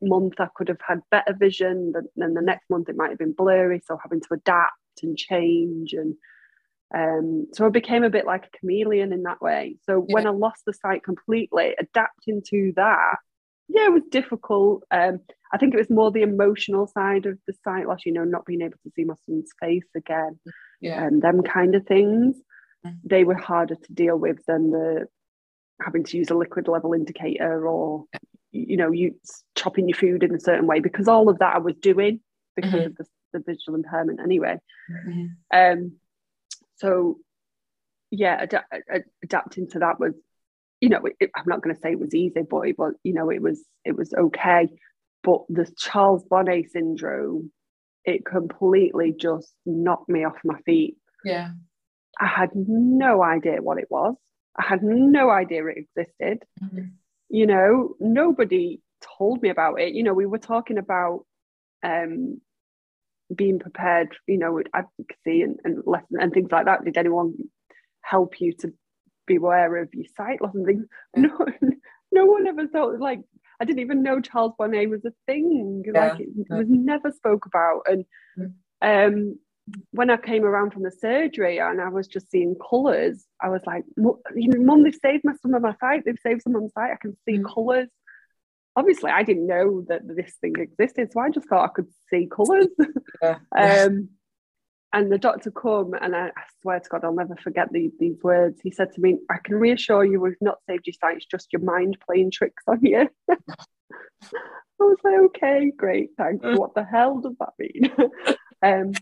[0.00, 3.32] month I could have had better vision, then the next month it might have been
[3.32, 3.80] blurry.
[3.86, 6.14] So having to adapt and change and
[6.94, 9.76] um, so I became a bit like a chameleon in that way.
[9.84, 10.14] So yeah.
[10.14, 13.16] when I lost the sight completely, adapting to that,
[13.68, 14.84] yeah, it was difficult.
[14.90, 15.20] Um,
[15.52, 18.46] I think it was more the emotional side of the sight loss, you know, not
[18.46, 20.38] being able to see my son's face again,
[20.80, 22.36] yeah, and them kind of things
[23.04, 25.06] they were harder to deal with than the
[25.80, 28.04] having to use a liquid level indicator or
[28.50, 29.14] you know you
[29.54, 32.20] chopping your food in a certain way because all of that I was doing
[32.56, 32.86] because mm-hmm.
[32.86, 33.04] of the,
[33.34, 34.58] the, visual impairment anyway
[34.90, 35.26] mm-hmm.
[35.52, 35.92] um
[36.76, 37.18] so
[38.10, 40.14] yeah ad- adapting to that was
[40.80, 43.12] you know it, I'm not going to say it was easy but it was you
[43.12, 44.68] know it was it was okay
[45.22, 47.52] but the Charles Bonnet syndrome
[48.04, 51.50] it completely just knocked me off my feet yeah
[52.20, 54.14] I had no idea what it was.
[54.56, 56.44] I had no idea it existed.
[56.62, 56.86] Mm-hmm.
[57.30, 58.80] You know, nobody
[59.18, 59.94] told me about it.
[59.94, 61.24] You know, we were talking about
[61.84, 62.40] um,
[63.34, 66.84] being prepared, you know, with advocacy and, and lesson and things like that.
[66.84, 67.34] Did anyone
[68.00, 68.72] help you to
[69.26, 70.86] be aware of your sight loss and things?
[71.14, 71.38] No,
[72.12, 73.20] no one ever thought like
[73.60, 75.82] I didn't even know Charles Bonnet was a thing.
[75.86, 76.08] Yeah.
[76.10, 77.82] Like it, it was never spoke about.
[77.86, 78.04] And
[78.38, 78.52] mm.
[78.80, 79.38] um
[79.90, 83.62] when I came around from the surgery and I was just seeing colours, I was
[83.66, 86.04] like, you know, Mum, they've saved my, some of my sight.
[86.04, 86.92] They've saved some of my sight.
[86.92, 87.44] I can see mm.
[87.52, 87.88] colours.
[88.76, 92.28] Obviously, I didn't know that this thing existed, so I just thought I could see
[92.30, 92.68] colours.
[93.20, 93.38] Yeah.
[93.58, 94.10] um,
[94.92, 98.22] and the doctor come and I, I, swear to God, I'll never forget the, these
[98.22, 98.60] words.
[98.62, 101.52] He said to me, I can reassure you we've not saved your sight, it's just
[101.52, 103.08] your mind playing tricks on you.
[104.80, 106.44] I was like, okay, great, thanks.
[106.44, 106.58] Mm.
[106.58, 107.92] What the hell does that mean?
[108.62, 108.92] um,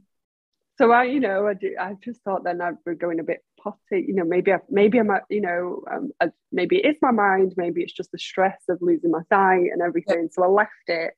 [0.79, 1.74] so I, you know, I do.
[1.81, 4.05] I just thought then I'd be going a bit potty.
[4.07, 7.55] You know, maybe I, maybe I'm, you know, um, I, maybe it's my mind.
[7.57, 10.29] Maybe it's just the stress of losing my sight and everything.
[10.31, 11.14] So I left it,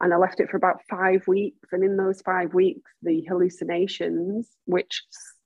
[0.00, 1.68] and I left it for about five weeks.
[1.72, 5.02] And in those five weeks, the hallucinations, which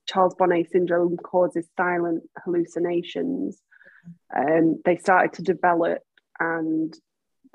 [0.06, 3.58] Charles Bonnet syndrome causes silent hallucinations,
[4.36, 6.02] um, they started to develop,
[6.38, 6.94] and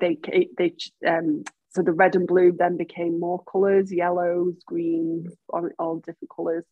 [0.00, 0.18] they
[0.58, 0.74] they
[1.06, 1.44] um,
[1.74, 6.64] so the red and blue then became more colours, yellows, greens, all, all different colours.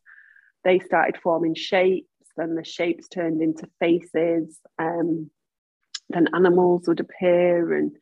[0.64, 4.59] They started forming shapes, then the shapes turned into faces.
[4.78, 5.30] Um,
[6.09, 7.96] then animals would appear and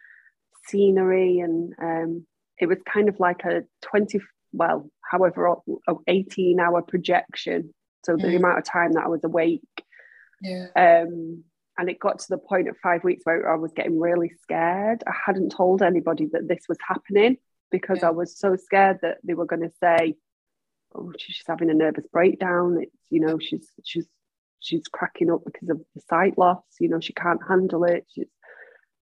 [0.66, 2.26] scenery, and um,
[2.60, 4.20] it was kind of like a 20,
[4.52, 5.56] well, however,
[6.06, 7.72] 18 hour projection.
[8.04, 8.36] So the mm.
[8.36, 9.62] amount of time that I was awake.
[10.42, 10.66] Yeah.
[10.76, 11.44] Um,
[11.80, 15.02] and it got to the point of five weeks where I was getting really scared.
[15.06, 17.38] I hadn't told anybody that this was happening
[17.70, 18.08] because yeah.
[18.08, 20.16] I was so scared that they were going to say,
[20.94, 22.76] "Oh, she's having a nervous breakdown.
[22.82, 24.06] It's you know she's she's
[24.58, 26.62] she's cracking up because of the sight loss.
[26.80, 28.28] You know she can't handle it." She's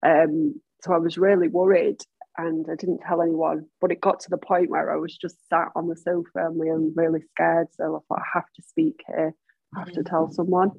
[0.06, 2.00] um, so I was really worried,
[2.36, 3.66] and I didn't tell anyone.
[3.80, 6.54] But it got to the point where I was just sat on the sofa and
[6.54, 7.66] we were really scared.
[7.72, 9.34] So I thought I have to speak here.
[9.74, 10.70] I have to tell someone.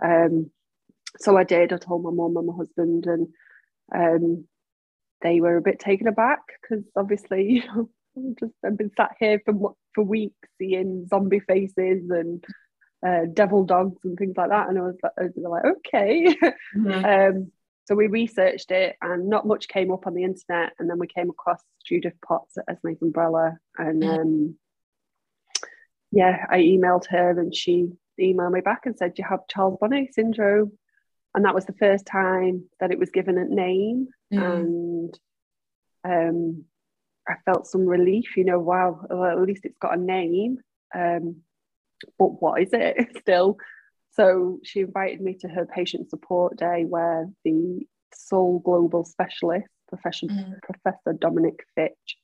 [0.00, 0.52] Um,
[1.18, 1.72] so I did.
[1.72, 3.28] I told my mum and my husband, and
[3.94, 4.44] um,
[5.22, 9.12] they were a bit taken aback because obviously, you know, I've just I've been sat
[9.18, 12.44] here for for weeks seeing zombie faces and
[13.06, 16.36] uh, devil dogs and things like that, and I was, I was like, okay.
[16.76, 17.04] Mm-hmm.
[17.38, 17.52] um,
[17.84, 21.08] so we researched it, and not much came up on the internet, and then we
[21.08, 24.20] came across Judith Potts at Esme's Umbrella, and mm-hmm.
[24.20, 24.56] um,
[26.12, 27.88] yeah, I emailed her, and she
[28.20, 30.78] emailed me back and said, "You have Charles Bonnet syndrome."
[31.34, 34.42] And that was the first time that it was given a name mm.
[34.42, 35.18] and
[36.04, 36.64] um,
[37.28, 40.58] I felt some relief you know wow well, at least it's got a name
[40.94, 41.36] um,
[42.18, 43.56] but what is it still
[44.12, 50.26] so she invited me to her patient support day where the sole global specialist professor,
[50.26, 50.54] mm.
[50.62, 52.16] professor dominic ffytche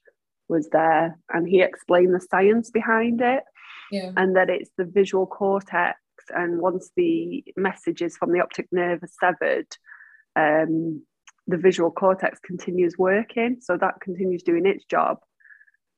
[0.48, 3.44] was there and he explained the science behind it
[3.90, 4.12] yeah.
[4.16, 5.98] and that it's the visual cortex
[6.34, 9.66] and once the messages from the optic nerve are severed,
[10.36, 11.02] um,
[11.46, 13.58] the visual cortex continues working.
[13.60, 15.18] So that continues doing its job.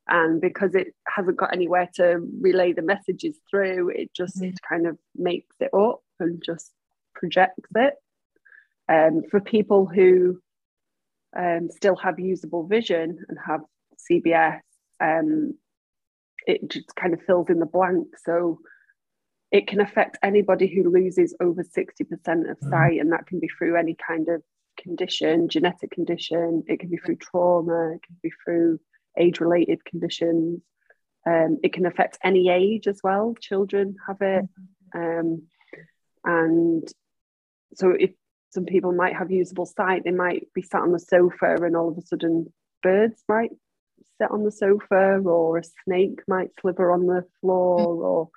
[0.08, 4.54] And because it hasn't got anywhere to relay the messages through, it just mm.
[4.68, 6.72] kind of makes it up and just
[7.14, 7.94] projects it.
[8.88, 10.40] Um, for people who
[11.36, 13.60] um, still have usable vision and have
[14.10, 14.60] CBS,
[15.00, 15.54] um,
[16.46, 18.08] it just kind of fills in the blank.
[18.24, 18.60] So
[19.52, 22.70] it can affect anybody who loses over 60% of mm-hmm.
[22.70, 24.42] sight, and that can be through any kind of
[24.78, 28.80] condition, genetic condition, it can be through trauma, it can be through
[29.18, 30.60] age related conditions.
[31.26, 33.34] Um, it can affect any age as well.
[33.38, 34.48] Children have it.
[34.94, 35.20] Mm-hmm.
[35.20, 35.42] Um,
[36.24, 36.88] and
[37.74, 38.10] so, if
[38.50, 41.88] some people might have usable sight, they might be sat on the sofa and all
[41.88, 43.50] of a sudden birds might
[44.20, 48.04] sit on the sofa, or a snake might slither on the floor, mm.
[48.04, 48.30] or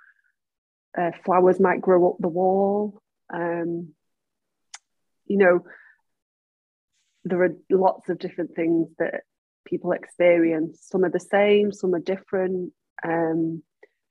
[0.98, 3.02] uh, flowers might grow up the wall.
[3.34, 3.94] Um,
[5.26, 5.62] you know,
[7.24, 9.22] there are lots of different things that
[9.66, 10.80] people experience.
[10.82, 12.74] Some are the same, some are different.
[13.04, 13.64] Um,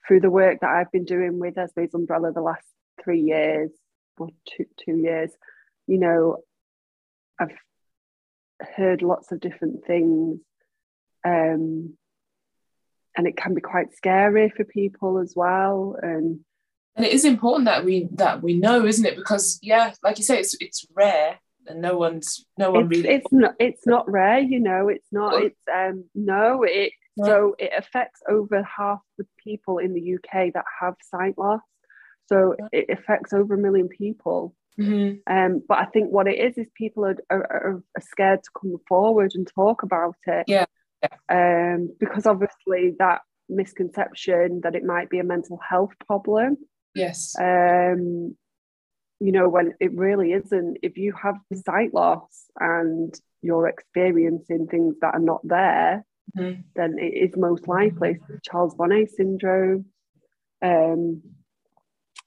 [0.07, 2.65] through the work that I've been doing with Esme's Umbrella the last
[3.03, 3.71] three years
[4.19, 5.31] or two, two years,
[5.87, 6.39] you know,
[7.39, 7.57] I've
[8.77, 10.41] heard lots of different things.
[11.25, 11.97] Um,
[13.17, 15.97] and it can be quite scary for people as well.
[16.01, 16.41] And
[16.97, 20.25] and it is important that we that we know isn't it because yeah like you
[20.25, 24.11] say it's it's rare and no one's no one it's, really it's not it's not
[24.11, 27.25] rare you know it's not it's um no it yeah.
[27.25, 31.61] so it affects over half the people in the uk that have sight loss
[32.27, 32.67] so yeah.
[32.73, 35.19] it affects over a million people mm-hmm.
[35.33, 38.77] um but i think what it is is people are, are, are scared to come
[38.89, 40.65] forward and talk about it yeah.
[41.03, 46.57] yeah um because obviously that misconception that it might be a mental health problem
[46.95, 47.35] Yes.
[47.39, 48.37] Um,
[49.21, 54.97] you know, when it really isn't, if you have sight loss and you're experiencing things
[55.01, 56.05] that are not there,
[56.37, 56.61] mm-hmm.
[56.75, 59.87] then it is most likely Charles Bonnet syndrome.
[60.61, 61.23] Um,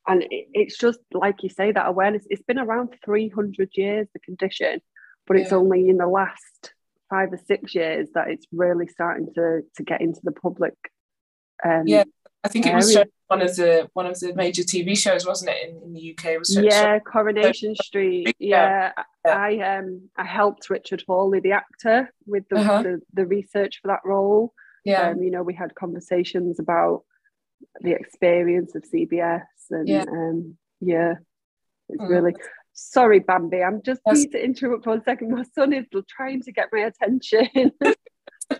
[0.07, 4.20] and it, it's just like you say, that awareness, it's been around 300 years, the
[4.20, 4.80] condition,
[5.28, 5.57] but it's yeah.
[5.57, 6.74] only in the last
[7.09, 10.74] five or six years that it's really starting to, to get into the public
[11.63, 12.03] um, yeah
[12.45, 15.51] I think it was shown one of the one of the major TV shows, wasn't
[15.51, 16.25] it, in, in the UK?
[16.25, 18.35] It was yeah, Coronation Street.
[18.39, 18.91] Yeah.
[19.25, 19.35] yeah.
[19.35, 22.83] I um I helped Richard Hawley, the actor, with the uh-huh.
[22.83, 24.53] the, the, research for that role.
[24.83, 27.03] Yeah, um, you know, we had conversations about
[27.81, 29.41] the experience of CBS,
[29.71, 31.15] and yeah, um, yeah
[31.89, 32.09] it's mm.
[32.09, 32.35] really.
[32.73, 33.63] Sorry, Bambi.
[33.63, 34.19] I'm just That's...
[34.19, 35.31] need to interrupt one second.
[35.31, 37.71] My son is trying to get my attention.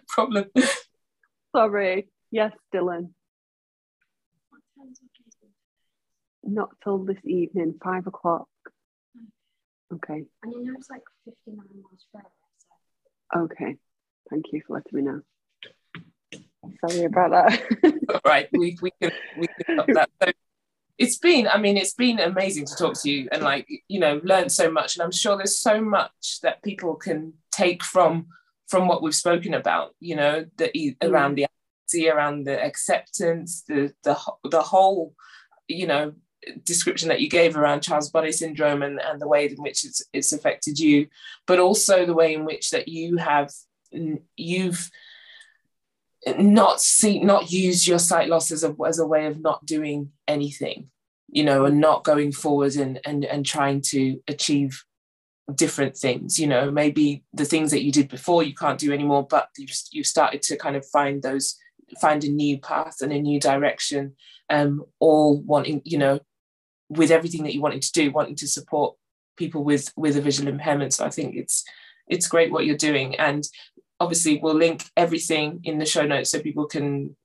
[0.07, 0.45] problem.
[1.55, 2.07] Sorry.
[2.31, 3.11] Yes, Dylan.
[6.46, 8.48] Not till this evening, five o'clock.
[9.93, 10.26] Okay.
[10.43, 13.43] And you know it's like 59 miles per hour.
[13.46, 13.76] Okay.
[14.30, 15.22] Thank you for letting me know.
[16.88, 18.22] Sorry about that.
[18.26, 20.10] right, we, we can we can stop that.
[20.22, 20.32] So
[20.98, 24.22] it's been, I mean, it's been amazing to talk to you and like, you know,
[24.24, 24.96] learn so much.
[24.96, 28.28] And I'm sure there's so much that people can take from
[28.68, 30.96] from what we've spoken about, you know, the mm.
[31.04, 31.48] around the
[32.10, 34.18] around the acceptance, the the
[34.50, 35.14] the whole,
[35.68, 36.14] you know,
[36.64, 40.04] description that you gave around Charles Bonnet syndrome and, and the way in which it's,
[40.14, 41.08] it's affected you,
[41.48, 43.52] but also the way in which that you have
[44.36, 44.89] you've
[46.38, 50.12] not see not use your sight loss as a as a way of not doing
[50.28, 50.89] anything,
[51.30, 54.84] you know, and not going forward and and and trying to achieve
[55.54, 59.28] different things you know maybe the things that you did before you can't do anymore
[59.30, 61.56] but you've, you've started to kind of find those
[62.02, 64.16] find a new path and a new direction
[64.50, 66.20] um all wanting you know
[66.89, 68.95] with everything that you wanted to do, wanting to support
[69.38, 70.93] people with with a visual impairment.
[70.93, 71.63] So I think it's
[72.07, 73.43] it's great what you're doing, and
[73.99, 77.15] obviously we'll link everything in the show notes so people can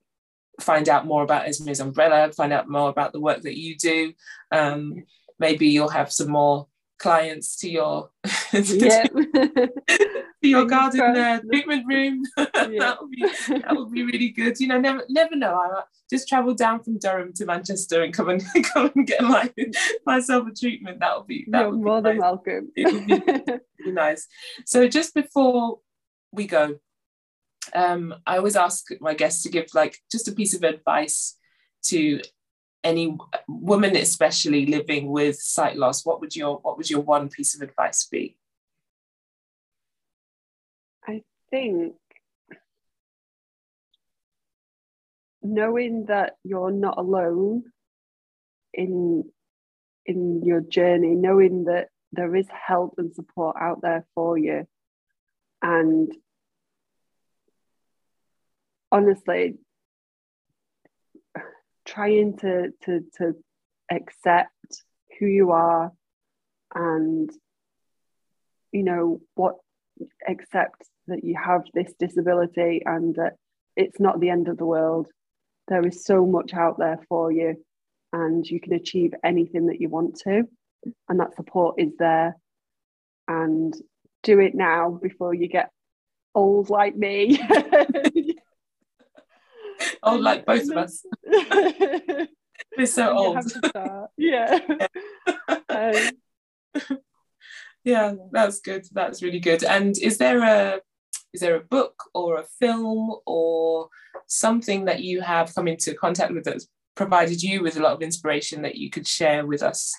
[0.60, 4.12] find out more about Esme's umbrella, find out more about the work that you do.
[4.52, 5.04] Um,
[5.38, 6.66] maybe you'll have some more
[7.00, 8.10] clients to your
[8.52, 9.06] yeah.
[9.06, 9.70] to
[10.42, 12.22] your garden uh, treatment room.
[12.36, 14.60] that would be that would be really good.
[14.60, 15.54] You know, never never know.
[15.54, 19.52] I just travel down from Durham to Manchester and come and come and get my
[20.06, 21.00] myself a treatment.
[21.00, 22.22] That would be that You're would more be than nice.
[22.22, 22.70] welcome.
[22.76, 24.28] it would be, be nice.
[24.66, 25.80] So just before
[26.32, 26.78] we go,
[27.74, 31.36] um, I always ask my guests to give like just a piece of advice
[31.84, 32.20] to
[32.82, 33.16] any
[33.48, 37.62] woman especially living with sight loss what would your what would your one piece of
[37.62, 38.36] advice be?
[41.06, 41.94] I think
[45.42, 47.64] knowing that you're not alone
[48.72, 49.24] in
[50.06, 54.66] in your journey knowing that there is help and support out there for you.
[55.62, 56.12] And
[58.90, 59.58] honestly
[61.90, 63.34] trying to to to
[63.90, 64.84] accept
[65.18, 65.92] who you are
[66.74, 67.30] and
[68.72, 69.56] you know what
[70.26, 73.34] accept that you have this disability and that
[73.76, 75.08] it's not the end of the world.
[75.68, 77.56] There is so much out there for you
[78.12, 80.44] and you can achieve anything that you want to.
[81.08, 82.36] And that support is there.
[83.28, 83.74] And
[84.22, 85.70] do it now before you get
[86.34, 87.36] old like me
[90.02, 91.04] old like both of us.
[92.76, 93.44] We're so old.
[94.16, 94.58] Yeah.
[95.68, 96.10] yeah.
[96.78, 96.98] Um,
[97.84, 98.86] yeah, that's good.
[98.92, 99.64] That's really good.
[99.64, 100.80] And is there a
[101.32, 103.88] is there a book or a film or
[104.26, 108.02] something that you have come into contact with that's provided you with a lot of
[108.02, 109.94] inspiration that you could share with us?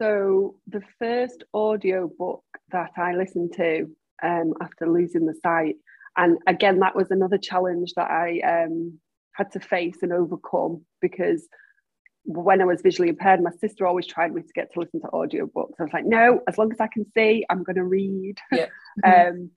[0.00, 3.90] So the first audio book that I listened to
[4.22, 5.76] um, after losing the sight
[6.16, 8.98] and again that was another challenge that i um,
[9.34, 11.46] had to face and overcome because
[12.24, 15.08] when I was visually impaired, my sister always tried me to get to listen to
[15.08, 15.74] audiobooks.
[15.78, 18.38] I was like, no, as long as I can see, I'm going to read.
[18.50, 18.66] Yeah.
[19.04, 19.50] um,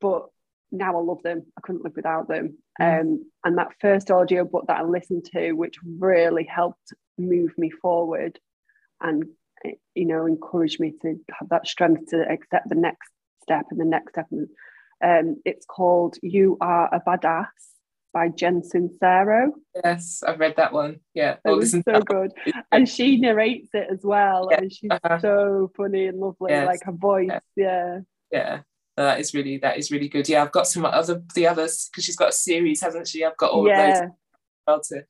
[0.00, 0.26] but
[0.70, 1.44] now I love them.
[1.56, 2.58] I couldn't live without them.
[2.80, 3.00] Mm.
[3.00, 8.38] Um, and that first audiobook that I listened to, which really helped move me forward
[9.00, 9.24] and,
[9.94, 13.10] you know, encouraged me to have that strength to accept the next
[13.42, 14.26] step and the next step.
[14.30, 14.48] And
[15.02, 17.46] um, it's called You Are a Badass
[18.12, 19.50] by Jen Sincero.
[19.84, 21.00] Yes, I've read that one.
[21.14, 22.32] Yeah, it was so good.
[22.70, 24.48] And she narrates it as well.
[24.50, 24.58] Yeah.
[24.58, 25.18] And she's uh-huh.
[25.20, 26.66] so funny and lovely, yes.
[26.66, 27.30] like her voice.
[27.56, 28.00] Yeah.
[28.30, 28.60] Yeah.
[28.96, 30.28] that is really that is really good.
[30.28, 33.24] Yeah, I've got some other the others because she's got a series, hasn't she?
[33.24, 33.88] I've got all yeah.
[33.88, 34.10] of those as
[34.66, 35.04] well to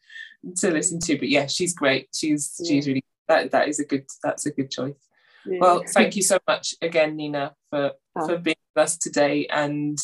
[0.56, 1.18] to listen to.
[1.18, 2.08] But yeah, she's great.
[2.14, 2.68] She's yeah.
[2.68, 4.94] she's really that that is a good that's a good choice.
[5.44, 5.58] Yeah.
[5.60, 8.26] Well, thank you so much again, Nina, for oh.
[8.26, 9.98] for being with us today, and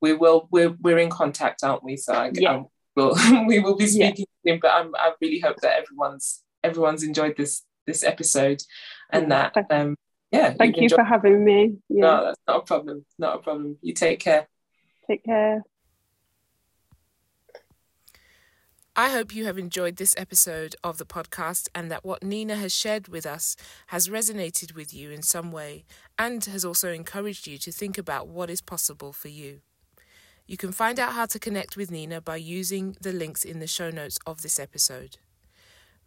[0.00, 1.96] we will we're we're in contact, aren't we?
[1.96, 2.54] So I, yeah.
[2.54, 4.56] Um, we'll, we will be speaking yeah.
[4.60, 8.62] But I'm, I really hope that everyone's everyone's enjoyed this this episode,
[9.10, 9.96] and that um
[10.30, 10.54] yeah.
[10.54, 11.76] Thank you for having me.
[11.88, 12.02] Yeah.
[12.02, 13.04] No, that's not a problem.
[13.18, 13.78] Not a problem.
[13.82, 14.48] You take care.
[15.08, 15.62] Take care.
[18.96, 22.72] I hope you have enjoyed this episode of the podcast and that what Nina has
[22.72, 25.84] shared with us has resonated with you in some way
[26.18, 29.60] and has also encouraged you to think about what is possible for you.
[30.50, 33.68] You can find out how to connect with Nina by using the links in the
[33.68, 35.18] show notes of this episode.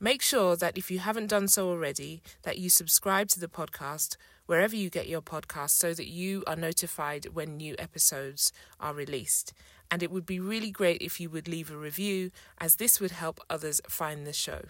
[0.02, 4.18] Make sure that if you haven't done so already, that you subscribe to the podcast
[4.46, 9.54] wherever you get your podcast so that you are notified when new episodes are released.
[9.89, 13.12] And it would be really great if you would leave a review, as this would
[13.12, 14.64] help others find the show.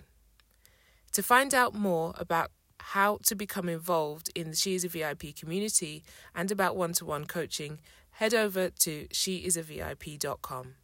[1.14, 5.36] To find out more about how to become involved in the She is a VIP
[5.36, 6.04] community
[6.36, 7.80] and about one to one coaching,
[8.14, 10.76] head over to sheisavip.com.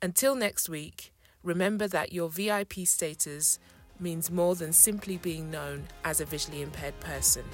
[0.00, 3.58] Until next week, remember that your VIP status
[4.00, 7.44] means more than simply being known as a visually impaired person.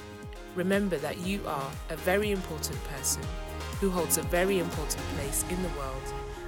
[0.55, 3.23] Remember that you are a very important person
[3.81, 6.03] who holds a very important place in the world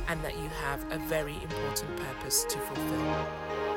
[0.09, 3.70] and that you have a very important purpose to fulfill.